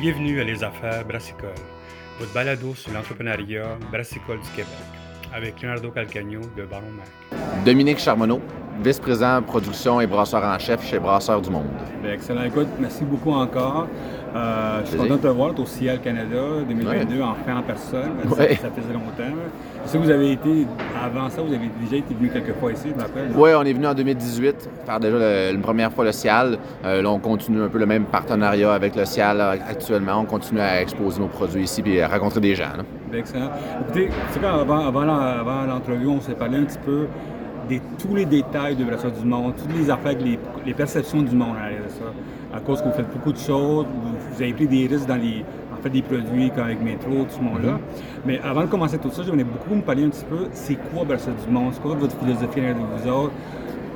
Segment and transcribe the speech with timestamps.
[0.00, 1.50] Bienvenue à Les Affaires Brassicole,
[2.18, 4.72] votre balado sur l'entrepreneuriat brassicole du Québec,
[5.30, 7.64] avec Leonardo Calcagno de Baron Mac.
[7.66, 8.40] Dominique Charmonneau,
[8.82, 11.66] vice-président production et brasseur en chef chez Brasseur du Monde.
[12.02, 12.44] Bien, excellent.
[12.44, 13.88] Écoute, merci beaucoup encore.
[14.34, 15.54] Euh, je suis content de te voir.
[15.54, 16.36] Tu au Ciel Canada
[16.68, 18.10] 2022, enfin en personne.
[18.28, 18.54] Ça, Ouais.
[18.62, 19.34] ça faisait longtemps.
[19.84, 20.66] Je sais que vous avez été,
[21.04, 23.30] avant ça, vous avez déjà été venu quelques fois ici, je m'appelle.
[23.34, 26.58] Oui, on est venu en 2018 faire déjà le- une première fois le CIAL.
[26.84, 30.18] Euh, là, on continue un peu le même partenariat avec le CIAL actuellement.
[30.20, 32.64] On continue à exposer nos produits ici et à rencontrer des gens.
[32.76, 32.84] là.
[33.10, 33.50] Bien, excellent.
[33.82, 37.06] Écoutez, tu sais, avant, avant, l'en- avant l'entrevue, on s'est parlé un petit peu
[37.68, 41.34] de tous les détails de Brasseur du Monde, toutes les affaires, les, les perceptions du
[41.34, 42.04] monde à l'arrière de ça.
[42.52, 45.16] À cause que vous faites beaucoup de choses, vous, vous avez pris des risques dans
[45.16, 47.78] les, en fait, des produits comme avec Métro, tout ce monde-là.
[48.26, 51.04] Mais avant de commencer tout ça, j'aimerais beaucoup me parler un petit peu, c'est quoi
[51.04, 51.72] Brasseur du Monde?
[51.74, 53.32] C'est quoi votre philosophie de vous autres?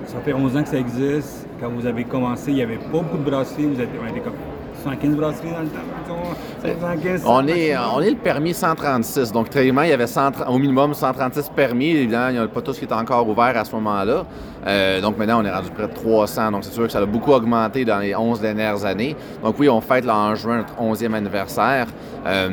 [0.07, 1.49] Ça fait 11 ans que ça existe.
[1.61, 3.67] Quand vous avez commencé, il n'y avait pas beaucoup de brasseries.
[3.67, 4.35] Vous êtes, on était comme
[4.85, 6.23] 115 brasseries dans le temps,
[6.63, 6.81] mettons.
[6.81, 9.33] 115, On est, le permis 136.
[9.33, 11.91] Donc, théoriquement, il y avait 130 au minimum 136 permis.
[11.91, 14.27] Évidemment, il n'y en a pas tous qui étaient encore ouverts à ce moment-là.
[14.67, 16.51] Euh, donc, maintenant, on est rendu près de 300.
[16.51, 19.17] Donc, c'est sûr que ça a beaucoup augmenté dans les 11 dernières années.
[19.43, 21.87] Donc, oui, on fête en juin notre 11e anniversaire.
[22.27, 22.51] Euh,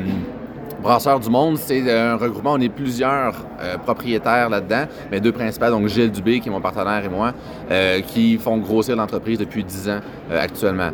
[0.82, 2.54] Brasseurs du Monde, c'est un regroupement.
[2.54, 6.60] On est plusieurs euh, propriétaires là-dedans, mais deux principaux, donc Gilles Dubé, qui est mon
[6.60, 7.32] partenaire, et moi,
[7.70, 10.90] euh, qui font grossir l'entreprise depuis 10 ans euh, actuellement.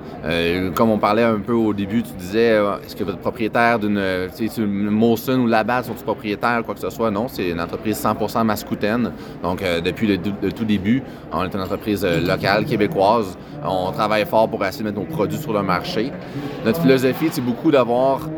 [0.75, 5.41] Comme on parlait un peu au début, tu disais, est-ce que êtes propriétaire d'une Molson
[5.41, 7.11] ou Labatt sont-ils propriétaires, quoi que ce soit?
[7.11, 9.13] Non, c'est une entreprise 100% mascoutaine.
[9.43, 10.19] Donc, depuis le,
[10.53, 13.37] tout début, on est une entreprise locale, québécoise.
[13.65, 16.13] On travaille fort pour essayer de mettre nos produits sur le marché.
[16.65, 18.29] Notre philosophie, c'est beaucoup d'avoir,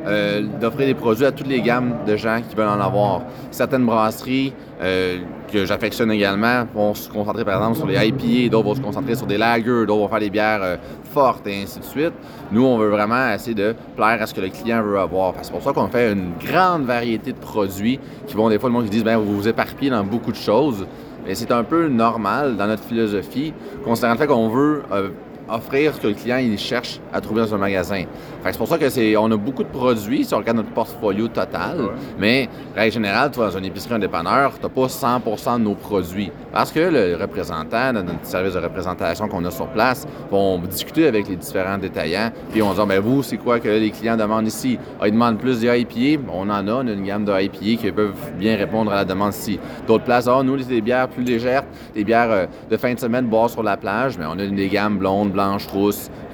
[0.61, 3.23] d'offrir des produits à toutes les gammes de gens qui veulent en avoir.
[3.51, 5.19] Certaines brasseries euh,
[5.53, 9.15] que j'affectionne également vont se concentrer par exemple sur les IPA, d'autres vont se concentrer
[9.15, 10.77] sur des lagers, d'autres vont faire des bières euh,
[11.13, 12.13] fortes et ainsi de suite.
[12.53, 15.35] Nous, on veut vraiment essayer de plaire à ce que le client veut avoir.
[15.43, 18.75] C'est pour ça qu'on fait une grande variété de produits qui vont des fois le
[18.75, 20.87] monde qui disent ben vous vous éparpillez dans beaucoup de choses.
[21.27, 23.53] Mais c'est un peu normal dans notre philosophie,
[23.85, 25.11] considérant le fait qu'on veut euh,
[25.51, 28.05] offrir ce que le client il cherche à trouver dans un magasin.
[28.45, 31.29] C'est pour ça que c'est, on a beaucoup de produits si on regarde notre portfolio
[31.29, 31.79] total,
[32.19, 35.75] mais règle générale, toi, dans une épicerie, un dépanneur, tu n'as pas 100% de nos
[35.75, 36.31] produits.
[36.53, 41.07] Parce que le représentant, dans notre service de représentation qu'on a sur place, vont discuter
[41.07, 44.47] avec les différents détaillants, puis on dit, ben vous, c'est quoi que les clients demandent
[44.47, 44.79] ici?
[45.01, 47.81] Ah, ils demandent plus de IPA, on en a, on a une gamme de IPA
[47.81, 49.59] qui peuvent bien répondre à la demande ici.
[49.87, 52.99] D'autres places, ah, nous, c'est des bières plus légères, des bières euh, de fin de
[52.99, 55.33] semaine, boire sur la plage, mais on a des gammes blondes,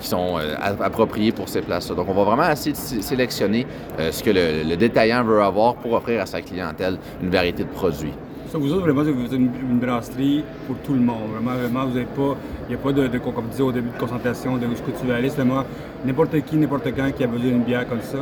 [0.00, 1.94] qui sont euh, appropriées pour ces places-là.
[1.94, 3.66] Donc, on va vraiment essayer de sé- sélectionner
[3.98, 7.68] euh, ce que le, détaillant veut avoir pour offrir à sa clientèle une variété de
[7.68, 8.12] produits.
[8.50, 11.30] Ça, vous autres, vraiment, vous êtes une, brasserie pour tout le monde.
[11.34, 12.36] Vraiment, vraiment, vous n'avez pas,
[12.68, 15.06] il n'y a pas de, de, comme au début, de concentration de est-ce que tu
[15.06, 15.28] veux aller.
[15.28, 15.64] Vraiment
[16.06, 18.18] n'importe qui, n'importe quand qui a besoin d'une bière comme ça,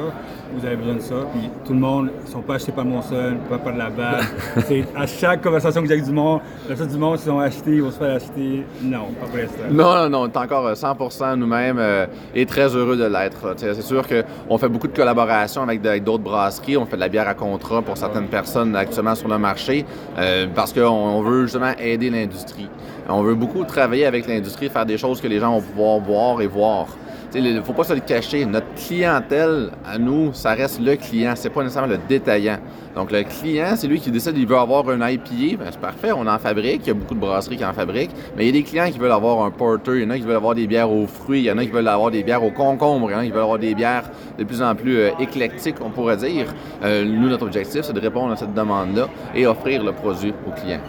[0.55, 1.15] vous avez besoin de ça.
[1.33, 4.25] Puis tout le monde, ils ne sont pas achetés par Monson, pas par la balle.
[4.67, 7.39] c'est à chaque conversation que j'ai avec du monde, le reste du monde, ils sont
[7.39, 8.65] achetés, ils vont se faire acheter.
[8.83, 9.65] Non, pas pour l'instant.
[9.71, 13.55] Non, non, non, on est encore euh, 100% nous-mêmes euh, et très heureux de l'être.
[13.57, 16.77] C'est sûr qu'on fait beaucoup de collaborations avec d'autres brasseries.
[16.77, 19.85] On fait de la bière à contrat pour certaines personnes actuellement sur le marché
[20.19, 22.69] euh, parce qu'on on veut justement aider l'industrie.
[23.09, 26.41] On veut beaucoup travailler avec l'industrie, faire des choses que les gens vont pouvoir boire
[26.41, 26.87] et voir.
[27.35, 28.45] Il ne faut pas se le cacher.
[28.45, 31.35] Notre clientèle, à nous, ça reste le client.
[31.37, 32.59] C'est pas nécessairement le détaillant.
[32.95, 35.57] Donc, le client, c'est lui qui décide qu'il veut avoir un IPA.
[35.59, 36.83] Ben, c'est parfait, on en fabrique.
[36.85, 38.13] Il y a beaucoup de brasseries qui en fabriquent.
[38.37, 39.97] Mais il y a des clients qui veulent avoir un porter.
[39.97, 41.41] Il y en a qui veulent avoir des bières aux fruits.
[41.41, 43.11] Il y en a qui veulent avoir des bières aux concombres.
[43.11, 44.05] Il y en a qui veulent avoir des bières
[44.39, 46.47] de plus en plus euh, éclectiques, on pourrait dire.
[46.85, 50.53] Euh, nous, notre objectif, c'est de répondre à cette demande-là et offrir le produit aux
[50.53, 50.81] clients.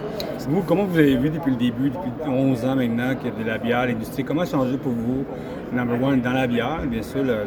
[0.47, 3.57] Vous, comment vous avez vu depuis le début, depuis 11 ans maintenant, que de la
[3.57, 5.25] bière, l'industrie, comment a changé pour vous,
[5.73, 7.45] number one, dans la bière, bien sûr, le-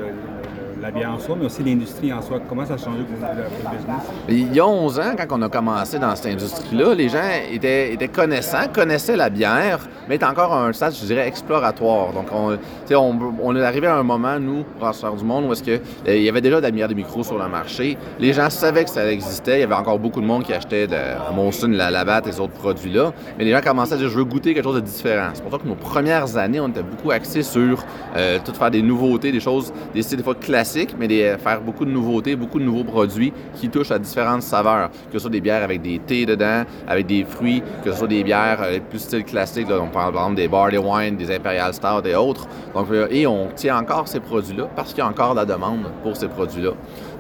[0.81, 2.41] la bière en soi, mais aussi l'industrie en soi?
[2.49, 4.03] Comment ça a changé pour, le- business?
[4.29, 8.11] Il y a 11 ans, quand on a commencé dans cette industrie-là, les gens étaient,
[8.13, 12.13] connaissants, connaissaient la bière, mais étaient encore à un stade, je dirais, exploratoire.
[12.13, 16.17] Donc, on, est arrivé à un moment, nous, brasseurs du monde, où est-ce que, euh,
[16.17, 17.97] y avait déjà de la bière de micro sur le marché.
[18.19, 19.59] Les gens savaient que ça existait.
[19.59, 20.97] Il y avait encore beaucoup de monde qui achetait de
[21.35, 23.13] Monson, la Labatt et ces autres produits-là.
[23.39, 25.31] Mais les gens commençaient à dire, je veux goûter quelque chose de différent.
[25.35, 27.85] C'est pour ça que nos premières années, on était beaucoup axés sur
[28.17, 30.68] euh, tout faire des nouveautés, des choses, des styles des fois classiques,
[30.99, 34.91] mais des, faire beaucoup de nouveautés, beaucoup de nouveaux produits qui touchent à différentes saveurs.
[35.11, 38.09] Que ce soit des bières avec des thés dedans, avec des fruits, que ce soit
[38.09, 41.73] des bières euh, plus style classique, on parle par exemple des barley wine, des imperial
[41.75, 42.47] stout et autres.
[42.77, 46.17] Euh, et on tient encore ces produits-là parce qu'il y a encore la demande pour
[46.17, 46.73] ces produits-là.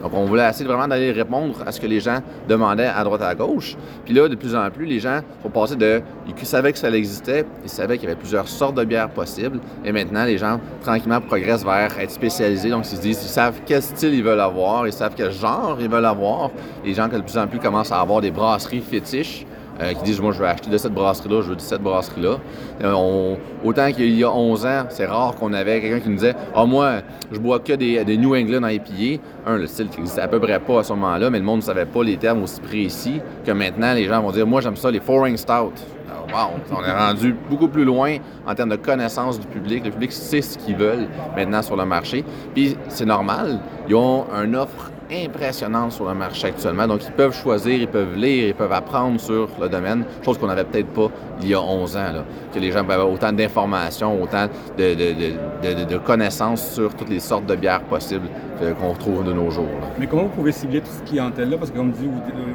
[0.02, 3.22] Donc, on voulait essayer vraiment d'aller répondre à ce que les gens demandaient à droite
[3.22, 3.76] à gauche.
[4.04, 6.90] Puis là, de plus en plus, les gens sont passés de Ils savaient que ça
[6.90, 9.58] existait, ils savaient qu'il y avait plusieurs sortes de bières possibles.
[9.84, 12.70] Et maintenant, les gens, tranquillement, progressent vers être spécialisés.
[12.70, 15.78] Donc, ils se disent, ils savent quel style ils veulent avoir, ils savent quel genre
[15.80, 16.50] ils veulent avoir.
[16.84, 19.44] Les gens, de plus en plus, commencent à avoir des brasseries fétiches.
[19.80, 22.38] Euh, qui disent Moi, je veux acheter de cette brasserie-là, je veux de cette brasserie-là.
[22.82, 26.34] Euh, autant qu'il y a 11 ans, c'est rare qu'on avait quelqu'un qui nous disait
[26.54, 26.96] Ah, moi,
[27.30, 29.22] je bois que des, New England IPA.
[29.46, 31.60] Un, le style qui existait à peu près pas à ce moment-là, mais le monde
[31.60, 34.76] ne savait pas les termes aussi précis que maintenant, les gens vont dire Moi, j'aime
[34.76, 35.74] ça, les Foreign Stout.
[36.30, 39.86] Wow, on est rendu beaucoup plus loin en termes de connaissance du public.
[39.86, 42.22] Le public sait ce qu'ils veulent maintenant sur le marché.
[42.54, 46.86] Puis c'est normal, ils ont une offre impressionnante sur le marché actuellement.
[46.86, 50.46] Donc, ils peuvent choisir, ils peuvent lire, ils peuvent apprendre sur le domaine, chose qu'on
[50.46, 51.08] n'avait peut-être pas
[51.40, 52.12] il y a 11 ans,
[52.52, 54.46] que les gens avaient autant d'informations, autant
[54.76, 58.28] de, connaissances sur toutes les sortes de bières possibles
[58.80, 59.66] qu'on retrouve de nos jours.
[59.98, 61.56] Mais comment vous pouvez cibler toute cette clientèle-là?
[61.58, 62.08] Parce que, comme dit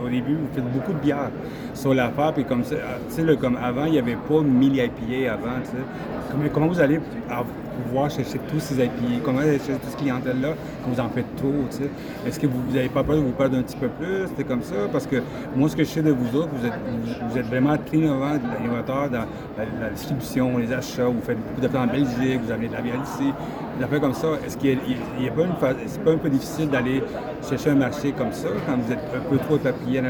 [0.04, 1.32] au début, vous faites beaucoup de bières
[1.74, 2.64] sur l'affaire, puis comme,
[3.40, 7.00] comme avant, il n'y avait pas 1000 IPA avant, comment vous allez
[7.84, 9.22] pouvoir chercher tous ces IPA?
[9.24, 10.50] Comment chercher toute cette clientèle-là
[10.84, 11.54] quand vous en faites trop?
[12.26, 14.28] Est-ce que vous n'avez pas peur de vous perdre un petit peu plus?
[14.38, 14.76] C'est comme ça?
[14.92, 15.18] Parce que
[15.56, 19.26] moi, ce que je sais de vous autres, vous êtes, vraiment très innovant, innovateur dans
[19.58, 23.02] la, distribution, les achats, vous faites beaucoup d'affaires en Belgique, vous avez de la bière
[23.04, 23.32] ici,
[23.80, 24.28] des comme ça.
[24.46, 24.78] Est-ce qu'il
[25.20, 27.04] n'y a, pas c'est pas un peu difficile d'aller
[27.48, 30.10] chercher un marché comme ça quand vous êtes un peu trop éparpillé dans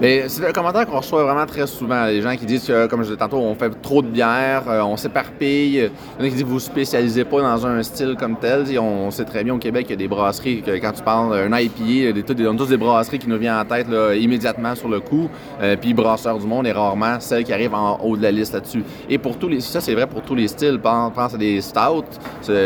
[0.00, 2.06] Mais c'est le commentaire qu'on reçoit vraiment très souvent.
[2.06, 4.82] Les gens qui disent que, comme je disais tantôt, on fait trop de bière, euh,
[4.82, 5.76] on s'éparpille.
[5.76, 8.64] Il y en a qui disent vous spécialisez pas dans un style comme tel.
[8.78, 11.58] on sait très bien au Québec qu'il y a des brasseries, quand tu parles d'un
[11.58, 13.86] IPA, des, des, tous des brasseries qui nous viennent en tête
[14.18, 15.28] immédiatement sur le coup.
[15.60, 18.54] Euh, puis Brasseur du Monde est rarement celle qui arrive en haut de la liste
[18.54, 18.84] là-dessus.
[19.08, 19.60] Et pour tous les.
[19.60, 20.78] Ça, c'est vrai pour tous les styles.
[20.78, 22.04] Pense, pense à des stouts.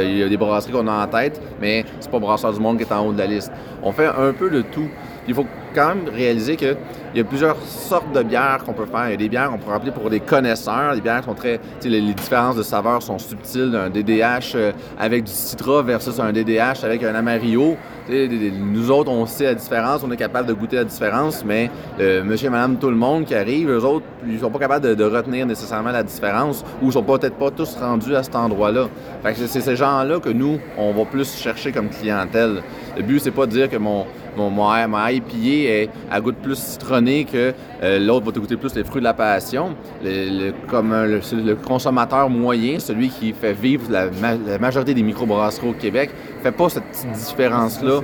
[0.05, 2.77] Il y a des brasseries qu'on a en tête, mais c'est pas Brasseur du Monde
[2.77, 3.51] qui est en haut de la liste.
[3.83, 4.89] On fait un peu de tout.
[5.27, 6.57] Il faut quand même réaliser
[7.15, 9.07] qu'il y a plusieurs sortes de bières qu'on peut faire.
[9.07, 10.95] Il y a des bières qu'on peut rappeler pour des connaisseurs.
[10.95, 11.61] Les bières sont très.
[11.85, 13.73] Les, différences de saveurs sont subtiles.
[13.77, 17.77] Un DDH euh, avec du Citra versus un DDH avec un Amarillo.
[18.09, 22.49] nous autres, on sait la différence, on est capable de goûter la différence, mais monsieur
[22.49, 25.47] et madame, tout le monde qui arrive, eux autres, ils sont pas capables de, retenir
[25.47, 28.89] nécessairement la différence ou ils sont peut-être pas tous rendus à cet endroit-là.
[29.35, 32.63] c'est ces gens-là que nous, on va plus chercher comme clientèle.
[32.97, 34.05] Le but, c'est pas de dire que mon,
[34.37, 37.53] mon, mon, mon IPA est à goût plus citronné que
[37.83, 39.75] euh, l'autre va te goûter plus les fruits de la passion.
[40.03, 44.09] Le, comme le, consommateur moyen, celui qui fait vivre la,
[44.59, 46.11] majorité des microbrasseries au Québec,
[46.43, 48.01] fait pas cette petite différence-là.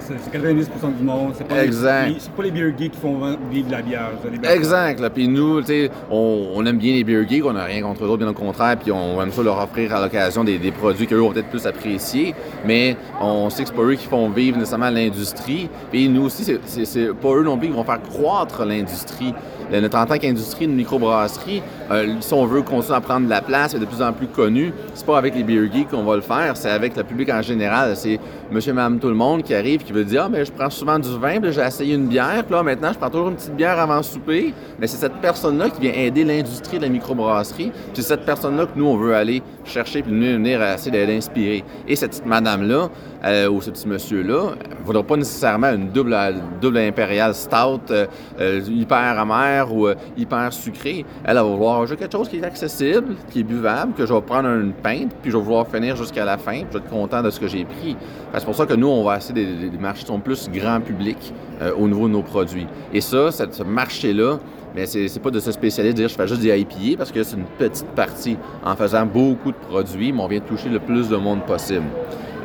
[0.00, 1.32] C'est 90 du monde.
[1.36, 2.08] C'est pas, exact.
[2.08, 4.10] Les, pas les beer geeks qui font vivre de la bière.
[4.50, 5.08] Exact.
[5.10, 5.62] Puis nous,
[6.10, 8.34] on, on aime bien les beer geeks, on n'a rien contre eux autres, bien au
[8.34, 11.48] contraire, puis on aime ça leur offrir à l'occasion des, des, produits qu'eux vont peut-être
[11.48, 12.34] plus apprécier,
[12.64, 15.68] mais on sait que c'est pas eux qui font vivre nécessairement l'industrie.
[15.90, 19.32] Puis nous aussi, c'est pas eux non plus qui vont faire croître l'industrie.
[19.70, 23.40] Notre en tant qu'industrie de microbrasserie, euh, si on veut continuer à prendre de la
[23.40, 26.14] place et de plus en plus connu, c'est pas avec les beer geeks qu'on va
[26.14, 27.96] le faire, c'est avec le public en général.
[27.96, 28.20] C'est
[28.50, 30.98] monsieur, madame, tout le monde qui arrive, qui veut dire Ah, mais je prends souvent
[31.00, 33.56] du vin, puis j'ai essayé une bière, puis là, maintenant, je prends toujours une petite
[33.56, 34.54] bière avant souper.
[34.78, 37.72] Mais c'est cette personne-là qui vient aider l'industrie de la microbrasserie.
[37.92, 41.64] C'est cette personne-là que nous, on veut aller chercher, puis venir essayer d'inspirer.
[41.88, 42.88] Et cette petite madame-là,
[43.24, 46.16] euh, ou ce petit monsieur-là, ne voudra pas nécessairement une double,
[46.60, 48.06] double impériale stout, euh,
[48.38, 51.04] hyper amère ou hyper sucrée.
[51.24, 54.20] Elle, va vouloir j'ai quelque chose qui est accessible, qui est buvable, que je vais
[54.20, 56.90] prendre une pinte, puis je vais vouloir finir jusqu'à la fin, puis je vais être
[56.90, 57.96] content de ce que j'ai pris.
[58.34, 61.32] C'est pour ça que nous, on va essayer des, marchés qui sont plus grand public
[61.62, 62.66] euh, au niveau de nos produits.
[62.92, 64.38] Et ça, ce marché-là,
[64.74, 67.22] mais c'est pas de se spécialiser, de dire je fais juste des IPA parce que
[67.22, 68.36] c'est une petite partie.
[68.62, 71.86] En faisant beaucoup de produits, mais on vient toucher le plus de monde possible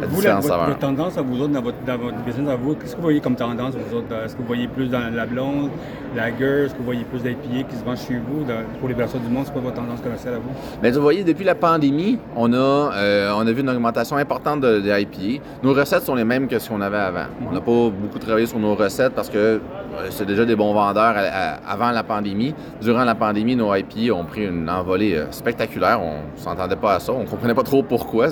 [0.07, 2.91] vous, la, votre, tendance à vous autres, dans votre, dans votre business à vous, qu'est-ce
[2.91, 4.13] que vous voyez comme tendance, vous autres?
[4.25, 5.69] Est-ce que vous voyez plus dans la blonde,
[6.15, 6.65] la gueule?
[6.65, 8.45] Est-ce que vous voyez plus d'IPA qui se vendent chez vous
[8.79, 9.43] pour les personnes du monde?
[9.45, 10.51] C'est quoi votre tendance commerciale à vous?
[10.81, 14.61] Bien, vous voyez, depuis la pandémie, on a, euh, on a vu une augmentation importante
[14.61, 15.43] de, IPA.
[15.63, 17.25] Nos recettes sont les mêmes que ce qu'on avait avant.
[17.47, 19.59] On n'a pas beaucoup travaillé sur nos recettes parce que euh,
[20.09, 21.15] c'est déjà des bons vendeurs
[21.67, 22.53] avant la pandémie.
[22.81, 26.01] Durant la pandémie, nos IPA ont pris une envolée euh, spectaculaire.
[26.01, 27.11] On ne s'entendait pas à ça.
[27.13, 28.27] On ne comprenait pas trop pourquoi.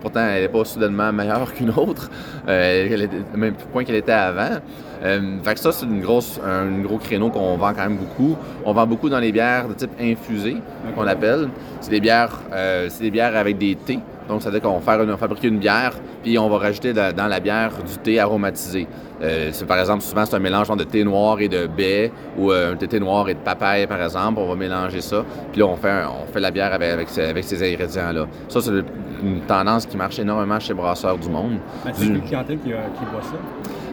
[0.00, 2.10] Pourtant, elle n'est pas soudainement meilleure qu'une autre,
[2.46, 4.60] euh, même point qu'elle était avant.
[5.04, 8.36] Euh, fait que ça, c'est une grosse, un, gros créneau qu'on vend quand même beaucoup.
[8.64, 10.56] On vend beaucoup dans les bières de type infusé,
[10.94, 11.48] qu'on appelle.
[11.80, 13.98] C'est des bières, euh, c'est des bières avec des thés.
[14.28, 17.40] Donc, ça veut dire qu'on va fabriquer une bière, puis on va rajouter dans la
[17.40, 18.86] bière du thé aromatisé.
[19.20, 22.76] Euh, par exemple, souvent, c'est un mélange de thé noir et de baie, ou un
[22.76, 24.38] thé noir et de papaye, par exemple.
[24.38, 27.44] On va mélanger ça, puis là, on fait, on fait la bière avec, avec, avec
[27.44, 28.26] ces ingrédients-là.
[28.48, 28.70] Ça, c'est
[29.22, 31.58] une tendance qui marche énormément chez Brasseurs du Monde.
[31.94, 33.36] C'est une clientèle qui, qui boit ça?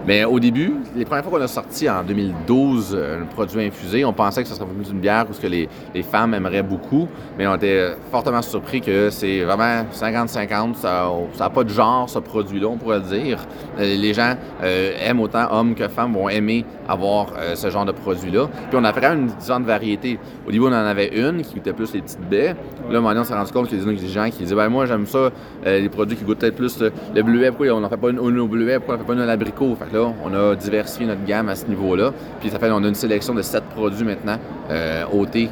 [0.08, 4.14] Mais au début, les premières fois qu'on a sorti en 2012 un produit infusé, on
[4.14, 7.96] pensait que ce serait une bière que les, les, femmes aimeraient beaucoup, mais on était
[8.12, 10.76] fortement surpris que c'est vraiment 50-50.
[10.76, 13.40] Ça n'a pas de genre, ce produit-là, on pourrait le dire.
[13.78, 18.48] Les gens aiment autant hommes que femmes vont aimer avoir ce genre de produit-là.
[18.70, 20.20] Puis on a vraiment une différente variété.
[20.48, 22.56] Au début, on en avait une qui était plus les petites baies.
[22.90, 24.86] Là, maintenant, on s'est rendu compte qu'il y a des gens qui disaient ben, Moi,
[24.86, 25.30] j'aime ça,
[25.66, 27.50] les produits qui goûtent peut-être plus le, bleuet.
[27.50, 28.80] Pourquoi on n'en fait pas une, au bleuet?
[28.80, 29.78] Pourquoi on n'en fait pas une à l'abricot?
[29.94, 32.14] Là, on a diversifié notre gamme à ce niveau-là.
[32.40, 34.38] Puis ça fait qu'on a une sélection de sept produits maintenant
[34.70, 35.04] euh,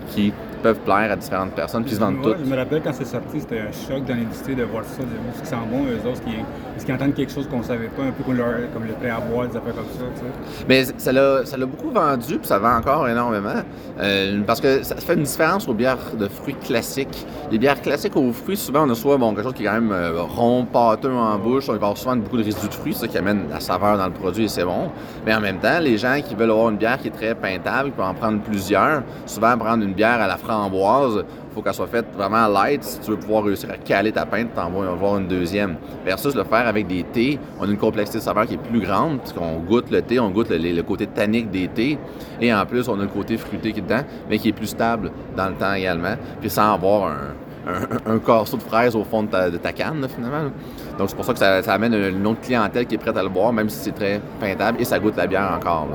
[0.10, 2.38] qui peuvent plaire à différentes personnes, qui se vendent toutes.
[2.44, 5.08] Je me rappelle quand c'est sorti, c'était un choc dans l'industrie de voir ça, de
[5.36, 8.04] ce qui sent bon, eux autres, qui, qui entendent quelque chose qu'on ne savait pas,
[8.04, 8.38] un peu comme,
[8.74, 10.06] comme le prêt à boire, des affaires comme ça.
[10.16, 10.66] Tu sais.
[10.68, 13.62] Mais ça l'a beaucoup vendu, puis ça vend encore énormément,
[14.00, 17.26] euh, parce que ça fait une différence aux bières de fruits classiques.
[17.52, 19.74] Les bières classiques aux fruits, souvent, on a soit bon, quelque chose qui est quand
[19.74, 22.94] même euh, rond, pâteux en bouche, on va avoir souvent beaucoup de résidus de fruits,
[22.94, 24.90] ça qui amène la saveur dans le produit et c'est bon.
[25.26, 27.90] Mais en même temps, les gens qui veulent avoir une bière qui est très peintable,
[27.90, 31.24] qui peuvent en prendre plusieurs, souvent prendre une bière à la il
[31.54, 34.54] faut qu'elle soit faite vraiment light si tu veux pouvoir réussir à caler ta pinte,
[34.54, 35.76] t'en vas avoir une deuxième.
[36.06, 38.82] Versus le faire avec des thés, on a une complexité de saveur qui est plus
[38.82, 41.98] grande, parce qu'on goûte le thé, on goûte le, côté tannique des thés,
[42.40, 44.68] et en plus, on a le côté fruité qui est dedans, mais qui est plus
[44.68, 49.24] stable dans le temps également, puis sans avoir un, un, corseau de fraises au fond
[49.24, 50.52] de ta, canne, finalement.
[50.98, 53.30] Donc, c'est pour ça que ça, amène une autre clientèle qui est prête à le
[53.30, 55.88] boire, même si c'est très peintable, et ça goûte la bière encore.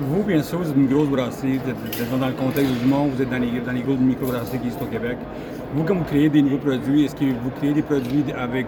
[0.00, 3.10] Vous, bien sûr, vous êtes une grosse brasserie, vous êtes, dans le contexte du monde,
[3.16, 5.18] vous êtes dans les, dans les grosses micro-brasseries qui sont au Québec.
[5.74, 8.66] Vous, quand vous créez des nouveaux produits, est-ce que vous créez des produits avec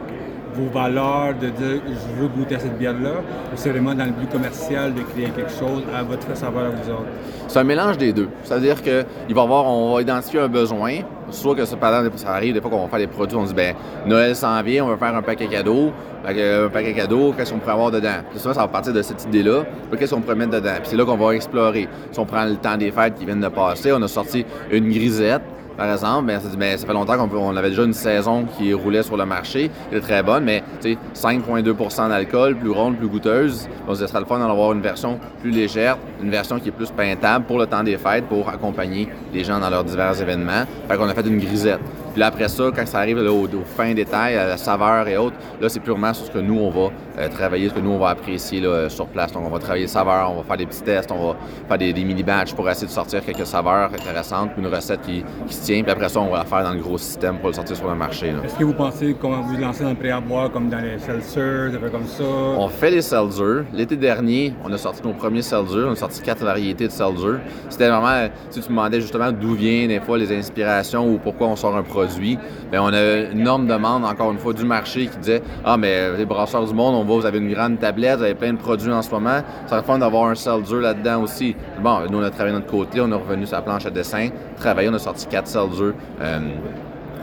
[0.54, 4.10] vos valeurs de dire je veux goûter à cette bière-là, ou c'est vraiment dans le
[4.10, 7.06] but commercial de créer quelque chose à votre saveur à vous autres?
[7.46, 8.28] C'est un mélange des deux.
[8.42, 10.94] C'est-à-dire qu'il va y avoir, on va identifier un besoin,
[11.30, 11.76] soit que ça,
[12.16, 13.74] ça arrive des fois qu'on va faire des produits, on se dit ben
[14.06, 15.92] Noël s'en vient, on va faire un paquet cadeau.
[16.26, 18.18] Un paquet cadeau, qu'est-ce qu'on pourrait avoir dedans?
[18.30, 19.64] Puis ça, ça va partir de cette idée-là.
[19.98, 20.74] Qu'est-ce qu'on pourrait mettre dedans?
[20.76, 21.88] Puis c'est là qu'on va explorer.
[22.12, 24.90] Si on prend le temps des fêtes qui viennent de passer, on a sorti une
[24.90, 25.42] grisette
[25.76, 29.24] par exemple, ben, ça, fait longtemps qu'on avait déjà une saison qui roulait sur le
[29.24, 29.70] marché.
[29.90, 33.68] Elle est très bonne, mais 5,2% d'alcool, plus ronde, plus goûteuse.
[33.86, 36.72] Donc, ce sera le fun d'en avoir une version plus légère, une version qui est
[36.72, 40.64] plus peintable pour le temps des fêtes, pour accompagner les gens dans leurs divers événements.
[40.88, 41.80] Fait qu'on a fait une grisette.
[42.12, 45.16] Puis là, après ça, quand ça arrive là, au, fin détail, à la saveur et
[45.16, 47.90] autres, là, c'est purement sur ce que nous, on va euh, travailler, ce que nous,
[47.90, 49.32] on va apprécier là, sur place.
[49.32, 51.36] Donc, on va travailler saveur, on va faire des petits tests, on va
[51.68, 55.64] faire des, mini-batchs pour essayer de sortir quelques saveurs intéressantes, puis une recette qui, se
[55.64, 55.82] tient.
[55.82, 57.88] Puis après ça, on va la faire dans le gros système pour le sortir sur
[57.88, 58.32] le marché.
[58.44, 60.98] Est-ce que vous pensez qu'on vous lancer dans le pré à boire, comme dans les
[60.98, 62.24] seltzers, des comme ça?
[62.24, 63.64] On fait les seltzers.
[63.72, 65.86] L'été dernier, on a sorti nos premiers seltzers.
[65.86, 67.40] On a sorti quatre variétés de seltzers.
[67.68, 71.48] C'était vraiment, si tu me demandais justement d'où viennent des fois les inspirations ou pourquoi
[71.48, 75.06] on sort un produit bien, on a une énorme demande, encore une fois, du marché
[75.06, 78.18] qui disait Ah, mais les brasseurs du monde, on voit, vous avez une grande tablette,
[78.18, 81.22] vous avez plein de produits en ce moment, ça serait fun d'avoir un seltzer là-dedans
[81.22, 81.54] aussi.
[81.82, 83.90] Bon, nous, on a travaillé de notre côté, on est revenu sur la planche à
[83.90, 85.94] dessin, travaillé, on a sorti quatre seltzers.
[86.20, 86.38] Euh,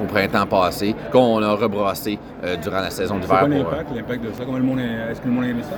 [0.02, 3.40] au printemps passé, qu'on a rebrassé euh, durant la saison d'hiver.
[3.42, 4.46] C'est quoi l'impact, l'impact de ça?
[4.46, 5.76] Comment le monde Est-ce que le monde a aimé ça?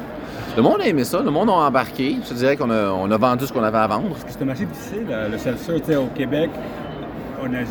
[0.58, 2.18] Le monde a aimé ça, le monde a embarqué.
[2.28, 4.10] Je dirais qu'on a, on a vendu ce qu'on avait à vendre.
[4.10, 6.50] Parce que c'est un marché difficile, le seltzer, au Québec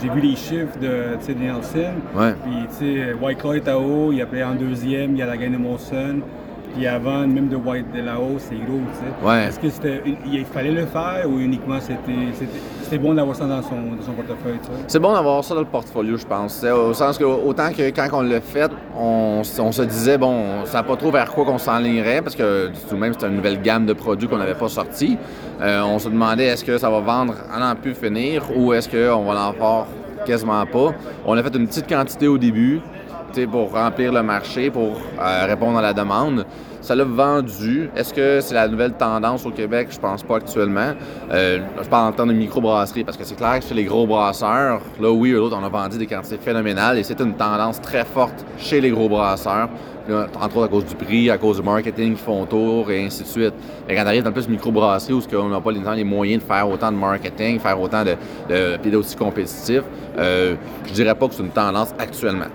[0.01, 1.95] j'ai vu les chiffres de, Nielsen.
[2.15, 2.35] Ouais.
[2.45, 5.23] Puis, tu sais, White Claw est à haut, il a pris en deuxième, il y
[5.23, 6.21] a la gagne de Molson.
[6.75, 9.27] Puis avant, même de White de là-haut, c'est gros, tu sais.
[9.27, 9.45] Ouais.
[9.47, 12.49] Est-ce que c'était, il fallait le faire ou uniquement c'était,
[12.89, 14.59] c'était, bon d'avoir ça dans son, portefeuille?
[14.87, 16.65] C'est bon d'avoir ça dans le portfolio, je pense.
[16.65, 20.67] Au sens que, autant que quand on l'a fait, on, se disait, bon, on ne
[20.67, 23.61] savait pas trop vers quoi qu'on s'enlignerait, parce que tout de même, c'était une nouvelle
[23.61, 25.19] gamme de produits qu'on n'avait pas sorti.
[25.61, 28.89] Euh, on se demandait, est-ce que ça va vendre à n'en plus finir ou est-ce
[28.89, 29.87] qu'on va en faire
[30.27, 30.95] quasiment pas.
[31.25, 32.81] On a fait une petite quantité au début
[33.51, 36.45] pour remplir le marché, pour euh, répondre à la demande.
[36.89, 37.91] Ça l'a vendu.
[37.95, 39.89] Est-ce que c'est la nouvelle tendance au Québec?
[39.91, 40.95] Je pense pas actuellement.
[41.31, 44.07] Euh, je parle en temps de microbrasserie parce que c'est clair que chez les gros
[44.07, 48.07] brasseurs, là, oui, eux on a vendu des quantités phénoménales et c'est une tendance très
[48.07, 49.69] forte chez les gros brasseurs.
[50.09, 53.23] entre autres à cause du prix, à cause du marketing qui font tour et ainsi
[53.23, 53.55] de suite.
[53.87, 56.71] Et quand on arrive dans plus microbrasserie où on n'a pas les, moyens de faire
[56.71, 58.17] autant de marketing, faire autant de,
[58.49, 59.83] de, aussi compétitif,
[60.17, 60.55] euh,
[60.87, 62.49] je dirais pas que c'est une tendance actuellement.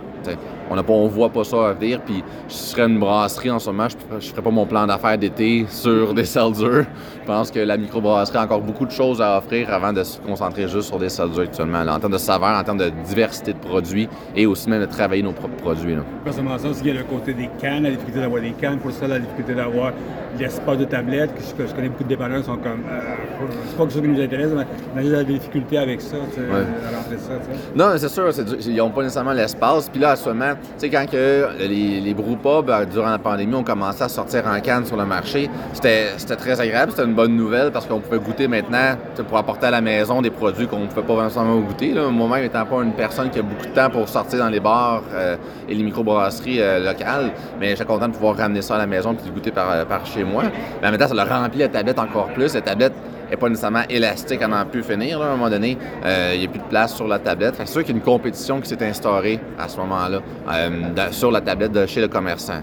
[0.69, 2.01] On ne on voit pas ça à venir.
[2.01, 5.17] Puis je serais une brasserie en ce moment, je ne ferais pas mon plan d'affaires
[5.17, 6.85] d'été sur des seltzers.
[7.21, 10.19] Je pense que la microbrasserie a encore beaucoup de choses à offrir avant de se
[10.19, 11.79] concentrer juste sur des seltzers actuellement.
[11.79, 15.23] en termes de saveur, en termes de diversité de produits et aussi même de travailler
[15.23, 15.95] nos propres produits.
[16.25, 18.79] Pas seulement ça, il y a le côté des cannes, la difficulté d'avoir des cannes,
[18.79, 19.91] pour ça la difficulté d'avoir
[20.39, 22.83] l'espace de tablette, que je, connais beaucoup de dépanneurs qui sont comme.
[22.89, 26.01] Euh, c'est pas quelque chose qui nous intéresse, mais on a juste la difficulté avec
[26.01, 27.33] ça, à rentrer ça.
[27.75, 28.29] Non, c'est sûr,
[28.65, 29.89] ils n'ont pas nécessairement l'espace.
[29.89, 34.03] Puis là, actuellement, sais, quand que les, les brewpubs, euh, durant la pandémie, ont commencé
[34.03, 37.85] à sortir en canne sur le marché, c'était très agréable, c'était une bonne nouvelle parce
[37.85, 41.05] qu'on pouvait goûter maintenant, tu pour apporter à la maison des produits qu'on ne pouvait
[41.05, 41.93] pas vraiment goûter.
[41.93, 45.03] Moi-même, étant pas une personne qui a beaucoup de temps pour sortir dans les bars
[45.13, 45.35] euh,
[45.67, 49.13] et les microbrasseries euh, locales, mais j'étais content de pouvoir ramener ça à la maison
[49.13, 50.43] et de goûter par, euh, chez moi.
[50.81, 52.53] Mais en même temps, ça l'a rempli la tablette encore plus.
[52.53, 52.93] La tablette
[53.37, 55.21] pas nécessairement élastique à n'en plus finir.
[55.21, 57.55] à un moment donné, Euh, il n'y a plus de place sur la tablette.
[57.57, 60.19] C'est sûr qu'il y a une compétition qui s'est instaurée à ce moment-là
[60.51, 62.61] euh, sur la tablette de chez le commerçant.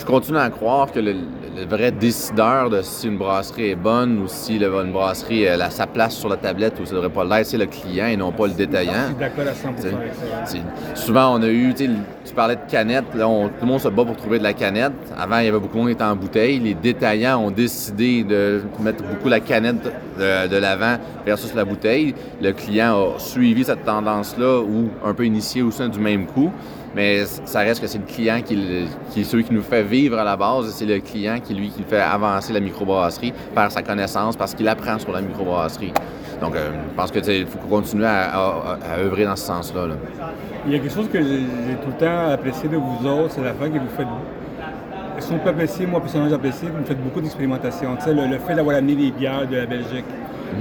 [0.00, 4.18] Je continue à croire que le, le vrai décideur de si une brasserie est bonne
[4.22, 7.10] ou si le- une brasserie elle a sa place sur la tablette ou ça devrait
[7.10, 9.06] pas l'être, c'est le client et non pas le Je détaillant.
[9.08, 10.46] suis d'accord à 100% T'sais, avec ça.
[10.46, 10.60] c'est-
[11.00, 14.04] Souvent, on a eu, tu parlais de canettes, là, on- tout le monde se bat
[14.04, 14.92] pour trouver de la canette.
[15.18, 16.58] Avant, il y avait beaucoup de monde qui était en bouteille.
[16.60, 19.82] Les détaillants ont décidé de mettre beaucoup la canette
[20.18, 22.14] de, de l'avant versus la bouteille.
[22.40, 26.50] Le client a suivi cette tendance-là ou un peu initié au sein du même coup.
[26.94, 30.24] Mais ça reste que c'est le client qui, est celui qui nous fait vivre à
[30.24, 30.68] la base.
[30.68, 34.54] et C'est le client qui, lui, qui fait avancer la microbrasserie par sa connaissance, parce
[34.54, 35.92] qu'il apprend sur la microbrasserie.
[36.40, 39.88] Donc, euh, je pense que tu sais, il faut continuer à, œuvrer dans ce sens-là.
[39.88, 39.94] là.
[40.66, 43.44] Il y a quelque chose que j'ai tout le temps apprécié de vous autres, c'est
[43.44, 44.06] la fois que vous faites.
[45.18, 47.96] Si on peut apprécier, moi personnellement j'apprécie, vous faites beaucoup d'expérimentation.
[48.06, 50.06] Le, le fait d'avoir amené des bières de la Belgique,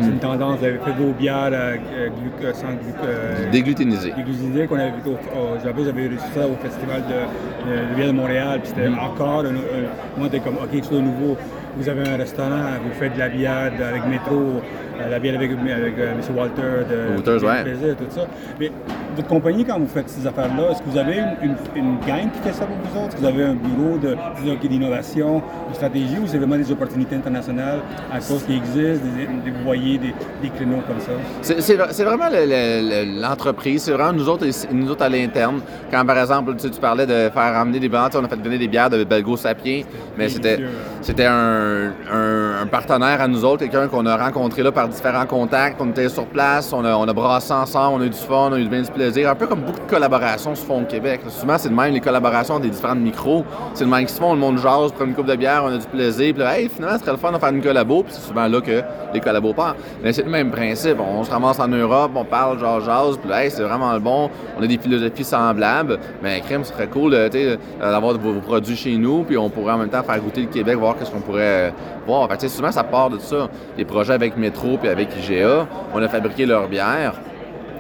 [0.02, 0.60] c'est une tendance.
[0.60, 4.14] Vous avez fait vos bières euh, euh, glu- sans glu- euh, Dégluténisé.
[4.16, 8.60] déglutisées qu'on avait au, au- j'avais, reçu ça au festival de, de, bière de Montréal,
[8.62, 11.38] puis c'était encore, un, un- j'étais comme, ok, quelque chose de nouveau.
[11.78, 12.50] Vous avez un restaurant,
[12.84, 14.62] vous faites de la bière avec Métro,
[15.10, 16.36] la bière avec, avec euh, M.
[16.38, 17.64] Walter de Walters, de ouais.
[17.64, 18.22] Plaisir, tout ça.
[18.60, 18.72] Mais
[19.16, 22.30] votre compagnie, quand vous faites ces affaires-là, est-ce que vous avez une, une, une gang
[22.32, 23.08] qui fait ça pour vous autres?
[23.10, 26.38] Est-ce que vous avez un bureau de- disons, qui est d'innovation, de stratégie, ou c'est
[26.38, 27.80] vraiment des opportunités internationales
[28.12, 31.12] à cause qui existent, des, des- vous voyez des, des créneaux comme ça?
[31.42, 35.62] C'est vraiment le- le- le- l'entreprise, c'est vraiment nous autres, nous autres à l'interne.
[35.92, 38.68] Quand par exemple, tu, parlais de faire ramener des bières, on a fait venir des
[38.68, 39.82] bières de Belgo Sapien,
[40.18, 40.78] mais c'était délicieux.
[41.02, 45.26] c'était un, un- un partenaire à nous autres, quelqu'un qu'on a rencontré là par différents
[45.26, 45.80] contacts.
[45.80, 48.50] On était sur place, on a, on a brassé ensemble, on a eu du fun,
[48.50, 49.30] on a eu bien du plaisir.
[49.30, 51.22] Un peu comme beaucoup de collaborations se font au Québec.
[51.30, 53.46] Souvent, c'est de même les collaborations des différents micros.
[53.74, 55.74] C'est de même qui se font, le monde jase, prend une coupe de bière, on
[55.74, 56.34] a du plaisir.
[56.34, 58.04] Puis là, hey, finalement, ce serait le fun de faire une collabo.
[58.04, 58.82] Puis c'est souvent là que
[59.14, 59.78] les collabos partent.
[60.04, 60.98] Mais c'est le même principe.
[61.00, 63.18] On se ramasse en Europe, on parle, genre jase.
[63.18, 64.30] Puis là, hey, c'est vraiment le bon.
[64.58, 66.00] On a des philosophies semblables.
[66.22, 69.24] Mais crème, ce serait cool euh, euh, d'avoir vos, vos produits chez nous.
[69.24, 71.72] Puis on pourrait en même temps faire goûter le Québec, voir qu'est-ce qu'on pourrait euh,
[72.06, 72.28] voir.
[72.48, 73.50] Souvent, ça part de ça.
[73.78, 77.14] Les projets avec Métro puis avec IGA, on a fabriqué leur bière.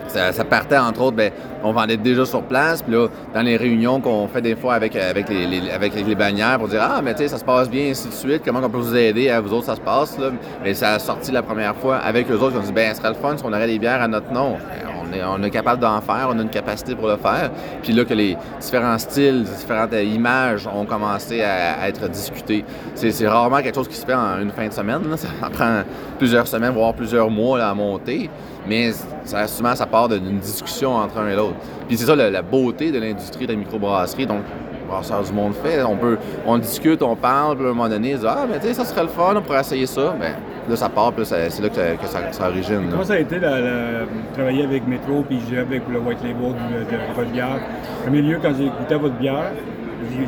[0.07, 1.31] Ça, ça partait, entre autres, ben,
[1.63, 2.81] on vendait déjà sur place.
[2.81, 6.57] Puis là, dans les réunions qu'on fait des fois avec, avec, les, avec les bannières
[6.59, 8.41] pour dire Ah, mais tu sais, ça se passe bien, ainsi de suite.
[8.45, 10.17] Comment on peut vous aider à vous autres, ça se passe.
[10.17, 10.29] Là.
[10.63, 12.53] Mais ça a sorti la première fois avec eux autres.
[12.55, 14.31] Ils ont dit Ben, ce serait le fun si on aurait des bières à notre
[14.31, 14.57] nom.
[15.01, 17.49] On est, on est capable d'en faire, on a une capacité pour le faire.
[17.81, 22.63] Puis là, que les différents styles, différentes images ont commencé à, être discutées.
[22.95, 25.09] C'est c'est rarement quelque chose qui se fait en une fin de semaine.
[25.09, 25.17] là.
[25.17, 25.81] Ça prend
[26.17, 28.29] plusieurs semaines, voire plusieurs mois là, à monter.
[28.67, 28.91] Mais
[29.23, 31.48] ça, souvent, ça part d'une discussion entre un et l'autre.
[31.87, 34.25] Puis c'est ça la, beauté de l'industrie de la microbrasserie.
[34.25, 34.41] Donc,
[34.87, 35.83] Brasseurs du Monde fait.
[35.83, 38.59] On peut, on discute, on parle, puis à un moment donné, on dit Ah, mais
[38.59, 40.15] tu sais, ça serait le fun, on pourrait essayer ça.
[40.19, 40.33] Ben,
[40.67, 42.87] là, ça part, puis c'est là que, ça- origine.
[42.89, 46.79] Comment ça a été la- travailler avec Métro puis j'ai avec le White Label de,
[46.91, 47.59] de votre bière?
[48.03, 49.51] Premier lieu, quand j'ai écouté votre bière,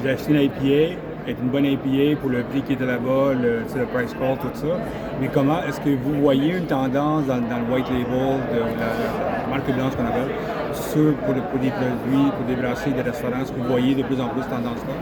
[0.04, 0.96] j'ai acheté une IPA,
[1.28, 4.50] est une bonne IPA pour le prix qui était là-bas, le, le price call, tout
[4.54, 4.78] ça.
[5.20, 8.40] Mais comment est-ce que vous voyez une tendance dans, le White Label,
[8.80, 10.32] la, marque blanche qu'on appelle,
[10.74, 13.42] sur, pour, des produits, pour des brasseries, des restaurants?
[13.42, 14.94] Est-ce que vous voyez de plus en plus tendance-là?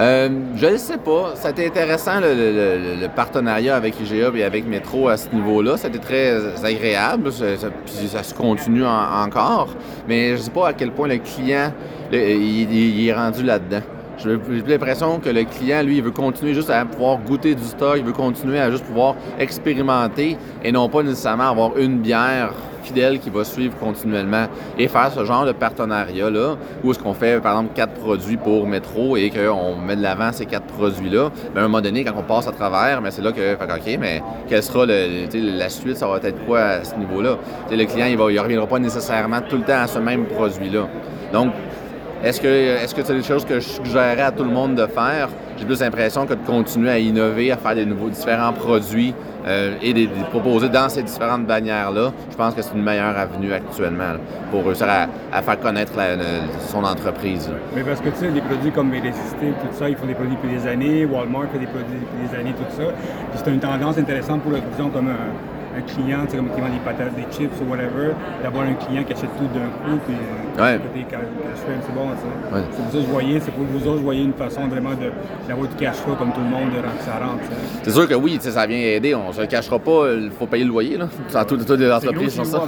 [0.00, 1.34] Euh, je ne sais pas.
[1.50, 5.74] Été intéressant le, partenariat avec IGA et avec Métro à ce niveau-là.
[5.76, 7.30] Été très agréable.
[7.30, 9.68] Ça, se continue en- encore.
[10.08, 11.72] Mais je ne sais pas à quel point le client
[12.10, 13.82] est rendu là-dedans.
[14.22, 17.94] J'ai l'impression que le client, lui, il veut continuer juste à pouvoir goûter du stock,
[17.96, 22.52] il veut continuer à juste pouvoir expérimenter et non pas nécessairement avoir une bière
[22.84, 24.46] fidèle qui va suivre continuellement
[24.78, 28.66] et faire ce genre de partenariat-là, où est-ce qu'on fait, par exemple, quatre produits pour
[28.66, 32.14] métro et qu'on met de l'avant ces quatre produits-là, mais à un moment donné, quand
[32.16, 35.96] on passe à travers, mais c'est là que, OK, mais quelle sera le, la suite,
[35.96, 37.38] ça va être quoi à ce niveau-là?
[37.70, 40.88] Le client, il ne reviendra pas nécessairement tout le temps à ce même produit-là.
[41.32, 41.52] Donc,
[42.24, 45.28] est-ce que est-ce c'est des choses que je suggérerais à tout le monde de faire?
[45.58, 49.14] J'ai plus l'impression que de continuer à innover, à faire des nouveaux différents produits
[49.46, 52.12] euh, et les proposer dans ces différentes bannières-là.
[52.30, 54.14] Je pense que c'est une meilleure avenue actuellement
[54.50, 55.92] pour réussir à, faire connaître
[56.68, 57.50] son entreprise.
[57.74, 60.36] Mais parce que tu sais, des produits comme Irrésistible, tout ça, ils font des produits
[60.36, 62.84] depuis des années, Walmart fait des produits depuis des années, tout ça.
[63.30, 66.60] Puis c'est une tendance intéressante pour, disons, comme un, un client, tu sais, comme qui
[66.60, 69.98] vend des patates, des chips ou whatever, d'avoir un client qui achète tout d'un coup,
[70.06, 70.78] puis euh, Ouais.
[70.78, 71.20] côté cash
[71.64, 72.54] flow, c'est bon, ça.
[72.56, 72.62] Ouais.
[72.70, 74.90] C'est pour ça que je voyais, c'est pour vous autres, je voyais une façon vraiment
[75.48, 77.44] d'avoir du cash flow comme tout le monde, de rendre ça rentre.
[77.82, 79.14] C'est sûr que oui, ça vient aider.
[79.14, 80.98] On se le cachera pas, il faut payer le loyer.
[80.98, 81.06] Là.
[81.48, 82.62] Toutes, les entreprises sont ça.